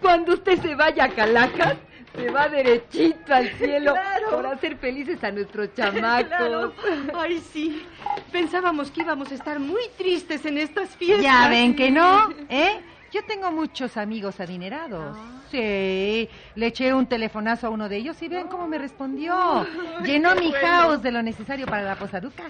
Cuando 0.00 0.32
usted 0.32 0.60
se 0.62 0.74
vaya 0.74 1.04
a 1.04 1.08
Calacas, 1.10 1.76
se 2.18 2.30
va 2.30 2.48
derechito 2.48 3.34
al 3.34 3.48
cielo 3.50 3.92
Claro. 3.92 4.30
por 4.30 4.46
hacer 4.46 4.76
felices 4.76 5.22
a 5.24 5.30
nuestros 5.30 5.72
chamacos. 5.74 6.28
Claro. 6.38 6.72
Ay, 7.14 7.38
sí. 7.52 7.84
Pensábamos 8.32 8.90
que 8.90 9.02
íbamos 9.02 9.30
a 9.32 9.34
estar 9.34 9.58
muy 9.58 9.82
tristes 9.96 10.44
en 10.44 10.58
estas 10.58 10.90
fiestas. 10.90 11.22
Ya 11.24 11.48
ven 11.48 11.74
que 11.74 11.90
no, 11.90 12.28
¿eh? 12.48 12.80
Yo 13.10 13.24
tengo 13.24 13.50
muchos 13.50 13.96
amigos 13.96 14.38
adinerados. 14.38 15.16
Sí, 15.50 16.28
le 16.56 16.66
eché 16.66 16.92
un 16.92 17.06
telefonazo 17.06 17.68
a 17.68 17.70
uno 17.70 17.88
de 17.88 17.96
ellos 17.96 18.20
y 18.20 18.28
vean 18.28 18.48
cómo 18.48 18.68
me 18.68 18.76
respondió. 18.76 19.66
Llenó 20.04 20.34
mi 20.34 20.52
house 20.52 21.00
de 21.02 21.10
lo 21.10 21.22
necesario 21.22 21.64
para 21.64 21.82
la 21.82 21.96
posaduca. 21.96 22.42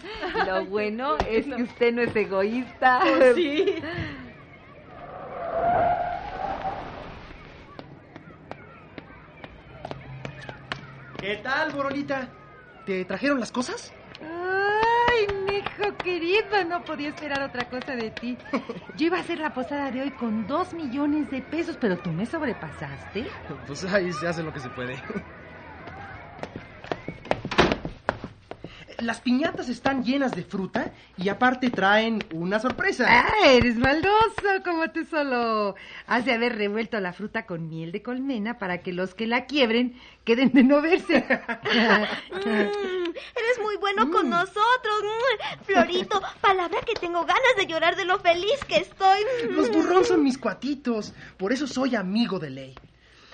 Lo 0.44 0.64
bueno 0.64 1.16
es 1.30 1.46
que 1.46 1.62
usted 1.62 1.94
no 1.94 2.02
es 2.02 2.14
egoísta. 2.16 3.00
Oh, 3.04 3.34
sí. 3.36 3.76
¿Qué 11.20 11.36
tal, 11.42 11.72
Borolita? 11.72 12.28
¿Te 12.84 13.04
trajeron 13.04 13.40
las 13.40 13.50
cosas? 13.50 13.92
Ay, 14.20 15.26
mijo 15.44 15.98
querido, 16.02 16.64
no 16.68 16.84
podía 16.84 17.08
esperar 17.08 17.42
otra 17.42 17.68
cosa 17.68 17.96
de 17.96 18.10
ti. 18.10 18.38
Yo 18.96 19.06
iba 19.06 19.16
a 19.18 19.20
hacer 19.20 19.38
la 19.38 19.52
posada 19.52 19.90
de 19.90 20.02
hoy 20.02 20.10
con 20.12 20.46
dos 20.46 20.74
millones 20.74 21.28
de 21.30 21.42
pesos, 21.42 21.76
pero 21.76 21.98
tú 21.98 22.10
me 22.12 22.24
sobrepasaste. 22.24 23.26
Pues 23.66 23.84
ahí 23.84 24.12
se 24.12 24.28
hace 24.28 24.42
lo 24.42 24.52
que 24.52 24.60
se 24.60 24.70
puede. 24.70 24.94
Las 28.98 29.20
piñatas 29.20 29.68
están 29.68 30.02
llenas 30.02 30.32
de 30.32 30.42
fruta 30.42 30.92
y 31.16 31.28
aparte 31.28 31.70
traen 31.70 32.24
una 32.32 32.58
sorpresa. 32.58 33.06
Ah, 33.08 33.46
eres 33.46 33.76
maldoso, 33.76 34.62
como 34.64 34.90
tú 34.90 35.04
solo. 35.04 35.76
Has 36.08 36.24
de 36.24 36.32
haber 36.32 36.56
revuelto 36.56 36.98
la 36.98 37.12
fruta 37.12 37.46
con 37.46 37.68
miel 37.68 37.92
de 37.92 38.02
colmena 38.02 38.58
para 38.58 38.78
que 38.78 38.92
los 38.92 39.14
que 39.14 39.28
la 39.28 39.46
quiebren 39.46 39.94
queden 40.24 40.52
de 40.52 40.64
no 40.64 40.82
verse. 40.82 41.24
Mm, 42.28 43.10
eres 43.10 43.58
muy 43.62 43.76
bueno 43.76 44.10
con 44.10 44.28
nosotros. 44.30 45.02
Mm, 45.02 45.64
Florito, 45.64 46.20
palabra 46.40 46.80
que 46.86 46.94
tengo 46.94 47.20
ganas 47.20 47.56
de 47.56 47.66
llorar 47.66 47.96
de 47.96 48.04
lo 48.04 48.18
feliz 48.18 48.64
que 48.66 48.76
estoy. 48.78 49.20
Mm. 49.48 49.54
Los 49.54 49.70
burrón 49.70 50.04
son 50.04 50.22
mis 50.22 50.38
cuatitos, 50.38 51.12
por 51.36 51.52
eso 51.52 51.66
soy 51.66 51.96
amigo 51.96 52.38
de 52.38 52.50
ley. 52.50 52.74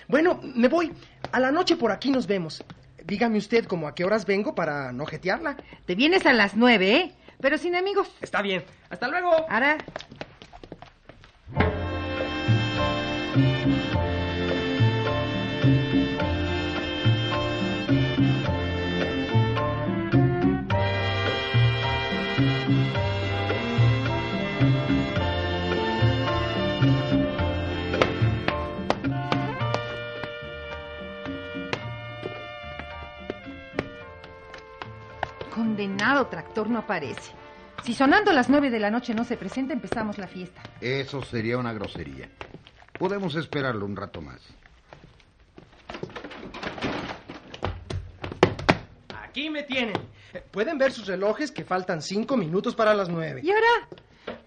Bueno, 0.09 0.40
me 0.42 0.68
voy. 0.68 0.92
A 1.33 1.40
la 1.40 1.50
noche 1.50 1.77
por 1.77 1.90
aquí 1.92 2.11
nos 2.11 2.27
vemos. 2.27 2.62
Dígame 3.05 3.37
usted 3.38 3.67
como 3.67 3.87
a 3.87 3.95
qué 3.95 4.05
horas 4.05 4.25
vengo 4.25 4.55
para 4.55 4.90
no 4.93 5.05
jetearla. 5.05 5.57
Te 5.85 5.95
vienes 5.95 6.25
a 6.25 6.33
las 6.33 6.57
nueve, 6.57 6.97
¿eh? 6.97 7.12
Pero 7.40 7.59
sin 7.59 7.77
amigos. 7.77 8.11
Está 8.23 8.40
bien. 8.40 8.64
Hasta 8.88 9.09
luego. 9.09 9.31
Ahora, 9.51 9.77
no 36.62 36.79
aparece. 36.79 37.33
Si 37.83 37.93
sonando 37.93 38.33
las 38.33 38.49
nueve 38.49 38.71
de 38.71 38.79
la 38.79 38.90
noche 38.90 39.14
no 39.14 39.25
se 39.25 39.37
presenta, 39.37 39.75
empezamos 39.75 40.17
la 40.19 40.29
fiesta. 40.29 40.62
Eso 40.81 41.23
sería 41.23 41.59
una 41.59 41.73
grosería. 41.73 42.29
Podemos 42.99 43.35
esperarlo 43.35 43.85
un 43.85 43.97
rato 43.97 44.23
más. 44.23 44.40
Aquí 49.23 49.51
me 49.51 49.64
tienen. 49.64 49.97
Pueden 50.51 50.79
ver 50.79 50.93
sus 50.93 51.07
relojes 51.07 51.51
que 51.51 51.64
faltan 51.64 52.01
cinco 52.01 52.37
minutos 52.37 52.75
para 52.75 52.95
las 52.95 53.09
nueve. 53.09 53.40
¿Y 53.43 53.51
ahora? 53.51 53.88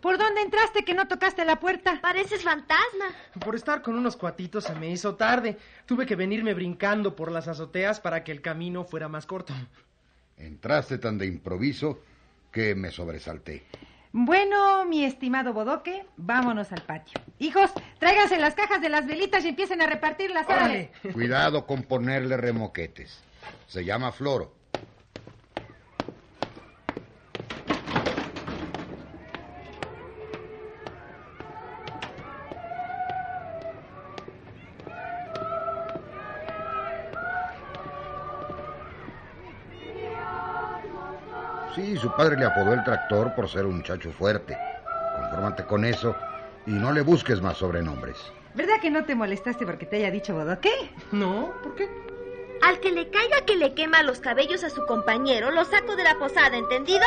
¿Por 0.01 0.17
dónde 0.17 0.41
entraste 0.41 0.83
que 0.83 0.93
no 0.93 1.07
tocaste 1.07 1.45
la 1.45 1.59
puerta? 1.59 1.99
Pareces 2.01 2.43
fantasma. 2.43 3.05
Por 3.39 3.55
estar 3.55 3.81
con 3.81 3.95
unos 3.95 4.15
cuatitos 4.15 4.63
se 4.63 4.73
me 4.75 4.89
hizo 4.89 5.15
tarde. 5.15 5.57
Tuve 5.85 6.05
que 6.05 6.15
venirme 6.15 6.53
brincando 6.53 7.15
por 7.15 7.31
las 7.31 7.47
azoteas 7.47 7.99
para 7.99 8.23
que 8.23 8.31
el 8.31 8.41
camino 8.41 8.83
fuera 8.85 9.07
más 9.07 9.25
corto. 9.25 9.53
Entraste 10.37 10.97
tan 10.97 11.17
de 11.17 11.25
improviso 11.25 11.99
que 12.51 12.75
me 12.75 12.91
sobresalté. 12.91 13.63
Bueno, 14.11 14.85
mi 14.85 15.03
estimado 15.03 15.53
Bodoque, 15.53 16.05
vámonos 16.15 16.71
al 16.71 16.81
patio. 16.83 17.19
Hijos, 17.39 17.71
tráiganse 17.99 18.39
las 18.39 18.55
cajas 18.55 18.81
de 18.81 18.89
las 18.89 19.05
velitas 19.05 19.43
y 19.45 19.49
empiecen 19.49 19.81
a 19.81 19.87
repartirlas. 19.87 20.47
órale. 20.47 20.91
Cuidado 21.13 21.65
con 21.67 21.83
ponerle 21.83 22.37
remoquetes. 22.37 23.21
Se 23.67 23.85
llama 23.85 24.11
Floro. 24.11 24.56
Padre 42.17 42.35
le 42.35 42.45
apodó 42.45 42.73
el 42.73 42.83
tractor 42.83 43.33
por 43.35 43.47
ser 43.47 43.65
un 43.65 43.77
muchacho 43.77 44.11
fuerte. 44.11 44.57
Confórmate 45.15 45.63
con 45.65 45.85
eso 45.85 46.15
y 46.65 46.71
no 46.71 46.91
le 46.91 47.01
busques 47.01 47.41
más 47.41 47.57
sobrenombres. 47.57 48.17
¿Verdad 48.55 48.81
que 48.81 48.89
no 48.89 49.05
te 49.05 49.13
molestaste 49.13 49.65
porque 49.65 49.85
te 49.85 49.97
haya 49.97 50.09
dicho 50.09 50.33
Bodoque? 50.33 50.71
No, 51.11 51.53
¿por 51.61 51.75
qué? 51.75 51.87
Al 52.63 52.79
que 52.79 52.91
le 52.91 53.11
caiga 53.11 53.45
que 53.45 53.55
le 53.55 53.75
quema 53.75 54.01
los 54.01 54.19
cabellos 54.19 54.63
a 54.63 54.71
su 54.71 54.83
compañero, 54.87 55.51
lo 55.51 55.63
saco 55.63 55.95
de 55.95 56.03
la 56.03 56.17
posada, 56.17 56.57
¿entendido? 56.57 57.05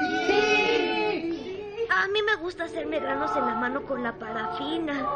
Sí. 0.00 1.86
A 1.90 2.08
mí 2.08 2.20
me 2.22 2.36
gusta 2.36 2.64
hacerme 2.64 2.98
granos 2.98 3.30
en 3.36 3.44
la 3.44 3.54
mano 3.56 3.82
con 3.82 4.02
la 4.02 4.14
parafina. 4.14 5.06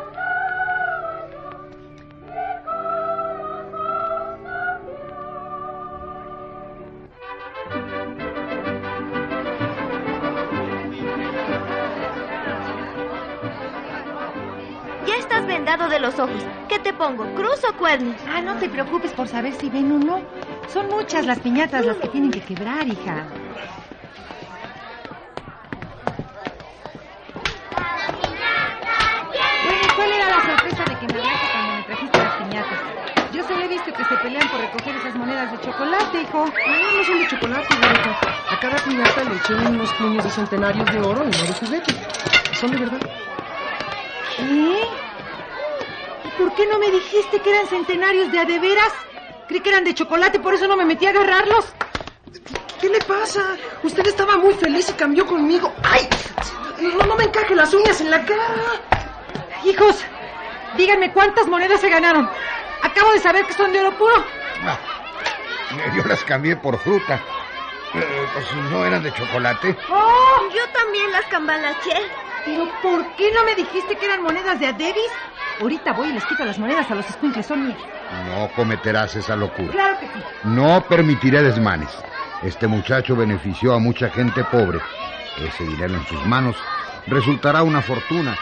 Vendado 15.68 15.90
de 15.90 16.00
los 16.00 16.18
ojos. 16.18 16.42
¿Qué 16.66 16.78
te 16.78 16.94
pongo? 16.94 17.26
¿Cruz 17.34 17.62
o 17.68 17.76
cuernos? 17.76 18.16
Ah, 18.26 18.40
no 18.40 18.56
te 18.56 18.70
preocupes 18.70 19.12
por 19.12 19.28
saber 19.28 19.52
si 19.52 19.68
ven 19.68 19.92
o 19.92 19.98
no. 19.98 20.22
Son 20.72 20.88
muchas 20.88 21.26
las 21.26 21.38
piñatas 21.40 21.84
las 21.84 21.98
que 21.98 22.08
tienen 22.08 22.30
que 22.30 22.40
quebrar, 22.40 22.88
hija. 22.88 23.26
Bueno, 29.62 29.80
¿y 29.82 29.94
¿cuál 29.94 30.10
era 30.10 30.28
la 30.30 30.40
sorpresa 30.40 30.84
de 30.84 31.06
que 31.06 31.12
me 31.12 31.18
hablaste 31.18 31.46
cuando 31.52 31.74
me 31.76 31.82
trajiste 31.82 32.18
las 32.18 32.34
piñatas? 32.36 32.80
yo 33.34 33.44
solo 33.44 33.60
he 33.62 33.68
visto 33.68 33.92
que 33.92 34.04
se 34.04 34.16
pelean 34.16 34.48
por 34.48 34.60
recoger 34.60 34.96
esas 34.96 35.14
monedas 35.16 35.52
de 35.52 35.60
chocolate, 35.60 36.22
hijo. 36.22 36.46
No, 36.46 36.96
no 36.96 37.04
son 37.04 37.18
de 37.18 37.28
chocolate, 37.28 37.74
güerita. 37.76 38.16
A 38.50 38.58
cada 38.58 38.76
piñata 38.78 39.22
le 39.22 39.36
eché 39.36 39.54
unos 39.54 39.92
puños 39.92 40.24
de 40.24 40.30
centenarios 40.30 40.90
de 40.90 40.98
oro 40.98 41.24
y 41.24 41.30
no 41.30 41.42
de 41.42 41.52
juguete. 41.52 41.92
Son 42.54 42.70
de 42.70 42.78
verdad. 42.78 43.00
¿Qué? 44.38 44.77
¿Y 46.48 46.50
por 46.50 46.56
qué 46.56 46.66
no 46.66 46.78
me 46.78 46.90
dijiste 46.90 47.40
que 47.40 47.50
eran 47.50 47.66
centenarios 47.66 48.32
de 48.32 48.38
a 48.38 48.46
de 48.46 48.58
veras? 48.58 48.90
Creí 49.48 49.60
que 49.60 49.68
eran 49.68 49.84
de 49.84 49.92
chocolate, 49.92 50.40
por 50.40 50.54
eso 50.54 50.66
no 50.66 50.78
me 50.78 50.86
metí 50.86 51.04
a 51.04 51.10
agarrarlos. 51.10 51.66
¿Qué 52.80 52.88
le 52.88 53.00
pasa? 53.00 53.54
Usted 53.82 54.06
estaba 54.06 54.38
muy 54.38 54.54
feliz 54.54 54.88
y 54.88 54.94
cambió 54.94 55.26
conmigo. 55.26 55.70
¡Ay! 55.82 56.08
No, 56.80 57.04
no 57.04 57.16
me 57.16 57.24
encaje 57.24 57.54
las 57.54 57.74
uñas 57.74 58.00
en 58.00 58.10
la 58.10 58.24
cara. 58.24 58.46
Hijos, 59.62 60.02
díganme 60.78 61.12
cuántas 61.12 61.46
monedas 61.48 61.82
se 61.82 61.90
ganaron. 61.90 62.30
Acabo 62.82 63.12
de 63.12 63.18
saber 63.18 63.44
que 63.44 63.52
son 63.52 63.70
de 63.70 63.80
oro 63.80 63.98
puro. 63.98 64.24
Ah, 64.64 64.78
yo 65.94 66.02
las 66.04 66.24
cambié 66.24 66.56
por 66.56 66.78
fruta. 66.78 67.20
Eh, 67.94 68.26
pues 68.32 68.46
no 68.70 68.86
eran 68.86 69.02
de 69.02 69.12
chocolate. 69.12 69.76
¡Oh! 69.90 70.48
Yo 70.54 70.62
también 70.72 71.12
las 71.12 71.26
cambalaché. 71.26 72.10
¿Pero 72.46 72.70
por 72.80 73.04
qué 73.16 73.32
no 73.32 73.44
me 73.44 73.54
dijiste 73.54 73.96
que 73.96 74.06
eran 74.06 74.22
monedas 74.22 74.58
de 74.58 74.68
Adebis? 74.68 75.12
Ahorita 75.60 75.92
voy 75.92 76.08
y 76.08 76.12
les 76.12 76.24
quito 76.26 76.44
las 76.44 76.58
monedas 76.58 76.90
a 76.90 76.94
los 76.94 77.08
escuincles, 77.08 77.46
son 77.46 77.66
mías. 77.66 77.78
No 78.26 78.48
cometerás 78.54 79.16
esa 79.16 79.34
locura. 79.36 79.72
Claro 79.72 79.98
que 79.98 80.06
sí. 80.06 80.12
No 80.44 80.84
permitiré 80.88 81.42
desmanes. 81.42 81.90
Este 82.42 82.66
muchacho 82.68 83.16
benefició 83.16 83.74
a 83.74 83.78
mucha 83.78 84.08
gente 84.10 84.44
pobre. 84.44 84.78
Ese 85.38 85.64
dinero 85.64 85.94
en 85.94 86.06
sus 86.06 86.24
manos 86.26 86.56
resultará 87.06 87.62
una 87.62 87.82
fortuna 87.82 88.36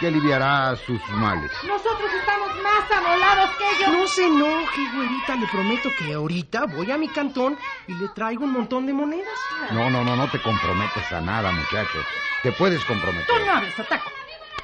que 0.00 0.06
aliviará 0.06 0.74
sus 0.76 1.00
males. 1.10 1.50
Nosotros 1.66 2.10
estamos 2.18 2.48
más 2.62 2.90
amolados 2.90 3.50
que 3.56 3.64
ellos. 3.76 3.98
No 3.98 4.06
se 4.06 4.26
enoje, 4.26 4.80
güerita. 4.94 5.36
Le 5.36 5.46
prometo 5.48 5.90
que 5.98 6.14
ahorita 6.14 6.66
voy 6.66 6.90
a 6.90 6.98
mi 6.98 7.08
cantón 7.08 7.58
y 7.86 7.94
le 7.94 8.08
traigo 8.08 8.44
un 8.44 8.52
montón 8.52 8.86
de 8.86 8.92
monedas. 8.94 9.38
No, 9.70 9.90
no, 9.90 10.02
no, 10.02 10.16
no 10.16 10.28
te 10.28 10.40
comprometes 10.40 11.12
a 11.12 11.20
nada, 11.20 11.52
muchacho. 11.52 11.98
Te 12.42 12.52
puedes 12.52 12.82
comprometer. 12.84 13.26
Tú 13.26 13.44
no 13.44 13.52
hables, 13.52 13.78
Ataco. 13.78 14.10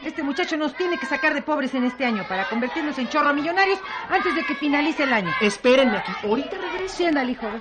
Este 0.04 0.22
muchacho 0.22 0.56
nos 0.56 0.74
tiene 0.74 0.98
que 0.98 1.06
sacar 1.06 1.34
de 1.34 1.42
pobres 1.42 1.74
en 1.74 1.84
este 1.84 2.04
año 2.04 2.24
para 2.26 2.48
convertirnos 2.48 2.96
en 2.98 3.08
chorro 3.08 3.34
millonarios 3.34 3.78
antes 4.08 4.34
de 4.34 4.44
que 4.44 4.54
finalice 4.54 5.02
el 5.02 5.12
año. 5.12 5.30
Espérenme 5.40 5.98
aquí. 5.98 6.12
Ahorita 6.24 6.56
regreso. 6.56 6.96
Sí, 6.96 7.04
ándale, 7.04 7.32
hijo. 7.32 7.46
ve. 7.46 7.60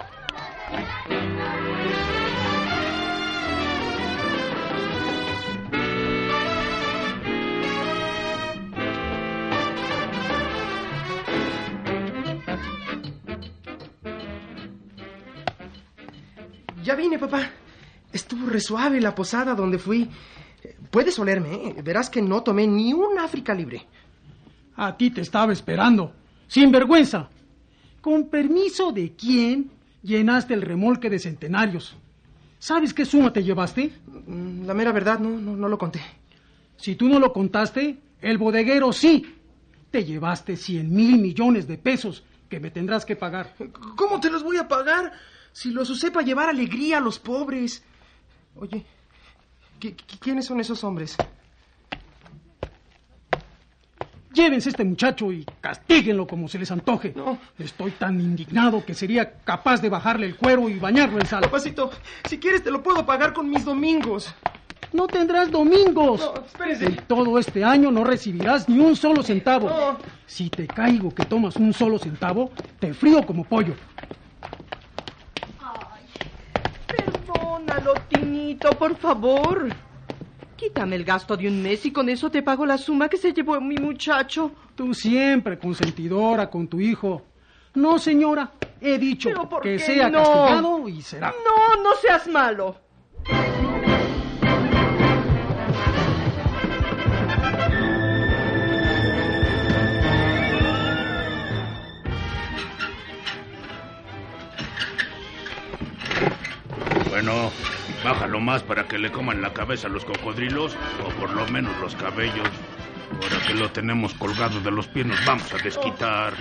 Ya 16.83 16.95
vine, 16.95 17.19
papá. 17.19 17.51
Estuvo 18.11 18.49
re 18.49 18.59
suave 18.59 18.99
la 18.99 19.13
posada 19.13 19.53
donde 19.53 19.77
fui. 19.77 20.09
Puedes 20.91 21.17
olerme, 21.19 21.53
¿eh? 21.53 21.81
Verás 21.83 22.09
que 22.09 22.21
no 22.21 22.41
tomé 22.41 22.65
ni 22.67 22.93
un 22.93 23.19
África 23.19 23.53
libre. 23.53 23.85
A 24.75 24.95
ti 24.97 25.11
te 25.11 25.21
estaba 25.21 25.53
esperando. 25.53 26.13
Sin 26.47 26.71
vergüenza. 26.71 27.29
¿Con 28.01 28.29
permiso 28.29 28.91
de 28.91 29.13
quién 29.13 29.69
llenaste 30.01 30.53
el 30.53 30.61
remolque 30.61 31.09
de 31.09 31.19
centenarios? 31.19 31.95
¿Sabes 32.57 32.93
qué 32.93 33.05
suma 33.05 33.31
te 33.31 33.43
llevaste? 33.43 33.91
Mm, 34.27 34.65
La 34.65 34.73
mera 34.73 34.91
verdad, 34.91 35.19
no, 35.19 35.29
no, 35.29 35.55
no 35.55 35.67
lo 35.67 35.77
conté. 35.77 36.01
Si 36.77 36.95
tú 36.95 37.07
no 37.07 37.19
lo 37.19 37.31
contaste, 37.33 37.97
el 38.21 38.37
bodeguero 38.37 38.91
sí. 38.93 39.35
Te 39.91 40.03
llevaste 40.05 40.55
cien 40.55 40.93
mil 40.93 41.19
millones 41.19 41.67
de 41.67 41.77
pesos 41.77 42.23
que 42.49 42.59
me 42.59 42.71
tendrás 42.71 43.05
que 43.05 43.15
pagar. 43.15 43.53
¿Cómo 43.95 44.19
te 44.19 44.29
los 44.31 44.43
voy 44.43 44.57
a 44.57 44.67
pagar? 44.67 45.11
Si 45.51 45.71
los 45.71 45.89
usé 45.89 46.09
para 46.11 46.25
llevar 46.25 46.49
alegría 46.49 46.97
a 46.97 47.01
los 47.01 47.19
pobres. 47.19 47.83
Oye, 48.55 48.85
¿qui- 49.79 49.95
qui- 49.95 50.19
¿quiénes 50.19 50.45
son 50.45 50.59
esos 50.59 50.83
hombres? 50.83 51.15
Llévense 54.31 54.69
este 54.69 54.85
muchacho 54.85 55.31
y 55.31 55.43
castíguenlo 55.59 56.27
como 56.27 56.47
se 56.47 56.59
les 56.59 56.69
antoje. 56.71 57.13
Estoy 57.57 57.91
tan 57.91 58.21
indignado 58.21 58.85
que 58.85 58.93
sería 58.93 59.39
capaz 59.43 59.81
de 59.81 59.89
bajarle 59.89 60.27
el 60.27 60.35
cuero 60.37 60.69
y 60.69 60.77
bañarlo 60.77 61.19
en 61.19 61.25
sal. 61.25 61.41
Papacito, 61.41 61.89
si 62.25 62.37
quieres 62.37 62.63
te 62.63 62.69
lo 62.71 62.83
puedo 62.83 63.05
pagar 63.05 63.33
con 63.33 63.49
mis 63.49 63.65
domingos. 63.65 64.33
No 64.93 65.07
tendrás 65.07 65.51
domingos. 65.51 66.19
No, 66.21 66.43
espérese. 66.45 66.85
En 66.85 66.95
todo 67.07 67.37
este 67.39 67.63
año 67.63 67.91
no 67.91 68.03
recibirás 68.03 68.69
ni 68.69 68.79
un 68.79 68.95
solo 68.95 69.23
centavo. 69.23 69.67
No. 69.69 69.97
Si 70.25 70.49
te 70.49 70.67
caigo 70.67 71.13
que 71.13 71.25
tomas 71.25 71.55
un 71.57 71.73
solo 71.73 71.97
centavo, 71.99 72.51
te 72.79 72.93
frío 72.93 73.25
como 73.25 73.43
pollo. 73.43 73.73
Perdónalo, 77.79 77.93
Tinito, 78.09 78.69
por 78.71 78.95
favor. 78.95 79.69
Quítame 80.55 80.95
el 80.97 81.05
gasto 81.05 81.37
de 81.37 81.47
un 81.47 81.61
mes 81.63 81.85
y 81.85 81.91
con 81.91 82.09
eso 82.09 82.29
te 82.29 82.43
pago 82.43 82.65
la 82.65 82.77
suma 82.77 83.07
que 83.07 83.17
se 83.17 83.31
llevó 83.31 83.59
mi 83.61 83.75
muchacho. 83.75 84.51
Tú 84.75 84.93
siempre 84.93 85.57
consentidora 85.57 86.49
con 86.49 86.67
tu 86.67 86.79
hijo. 86.81 87.21
No, 87.75 87.97
señora, 87.97 88.51
he 88.81 88.97
dicho 88.97 89.29
¿Pero 89.29 89.47
por 89.47 89.61
que 89.61 89.79
sea 89.79 90.09
no? 90.09 90.17
castigado 90.23 90.89
y 90.89 91.01
será. 91.01 91.33
No, 91.45 91.81
no 91.81 91.95
seas 92.01 92.27
malo. 92.27 92.75
Bueno, 107.21 107.51
bájalo 108.01 108.39
más 108.39 108.63
para 108.63 108.85
que 108.85 108.97
le 108.97 109.11
coman 109.11 109.41
la 109.41 109.51
cabeza 109.51 109.87
a 109.87 109.89
los 109.89 110.05
cocodrilos, 110.05 110.77
o 111.05 111.09
por 111.19 111.29
lo 111.31 111.45
menos 111.47 111.77
los 111.81 111.93
cabellos. 111.93 112.47
Ahora 113.11 113.45
que 113.45 113.53
lo 113.55 113.69
tenemos 113.69 114.13
colgado 114.13 114.61
de 114.61 114.71
los 114.71 114.87
pies, 114.87 115.05
nos 115.05 115.25
vamos 115.25 115.53
a 115.53 115.57
desquitar. 115.57 116.31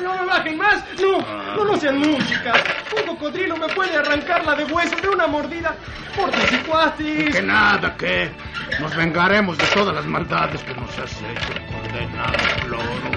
No 0.00 0.16
me 0.16 0.24
bajen 0.26 0.56
más. 0.56 0.84
No, 1.00 1.18
no, 1.56 1.64
no 1.64 1.76
sean 1.76 1.98
música. 1.98 2.52
Un 2.96 3.16
cocodrilo 3.16 3.56
me 3.56 3.66
puede 3.70 3.96
arrancar 3.96 4.46
la 4.46 4.54
de 4.54 4.64
huesos 4.72 5.02
de 5.02 5.08
una 5.08 5.26
mordida. 5.26 5.74
Portes 6.14 6.52
y 6.52 6.58
cuates. 6.58 7.34
Que 7.34 7.42
nada, 7.42 7.96
que 7.96 8.30
nos 8.78 8.94
vengaremos 8.94 9.58
de 9.58 9.66
todas 9.74 9.92
las 9.92 10.06
maldades 10.06 10.62
que 10.62 10.74
nos 10.74 10.96
has 11.00 11.20
hecho, 11.20 11.52
condenado 11.72 12.68
loro. 12.68 13.10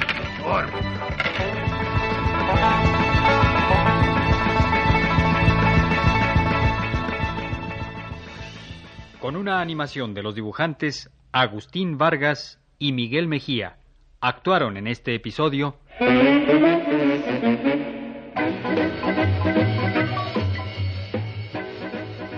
Órale. 0.43 0.71
Con 9.21 9.35
una 9.35 9.61
animación 9.61 10.15
de 10.15 10.23
los 10.23 10.33
dibujantes 10.33 11.11
Agustín 11.31 11.99
Vargas 11.99 12.59
y 12.79 12.91
Miguel 12.91 13.27
Mejía, 13.27 13.77
actuaron 14.19 14.77
en 14.77 14.87
este 14.87 15.13
episodio 15.13 15.77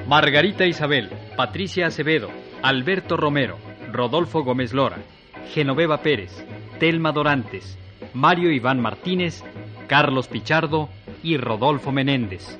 Margarita 0.05 0.65
Isabel, 0.65 1.09
Patricia 1.37 1.87
Acevedo, 1.87 2.27
Alberto 2.61 3.15
Romero, 3.15 3.57
Rodolfo 3.89 4.43
Gómez 4.43 4.73
Lora, 4.73 4.97
Genoveva 5.53 6.01
Pérez, 6.01 6.45
Telma 6.79 7.13
Dorantes, 7.13 7.79
Mario 8.13 8.51
Iván 8.51 8.81
Martínez, 8.81 9.41
Carlos 9.87 10.27
Pichardo 10.27 10.89
y 11.23 11.37
Rodolfo 11.37 11.93
Menéndez. 11.93 12.59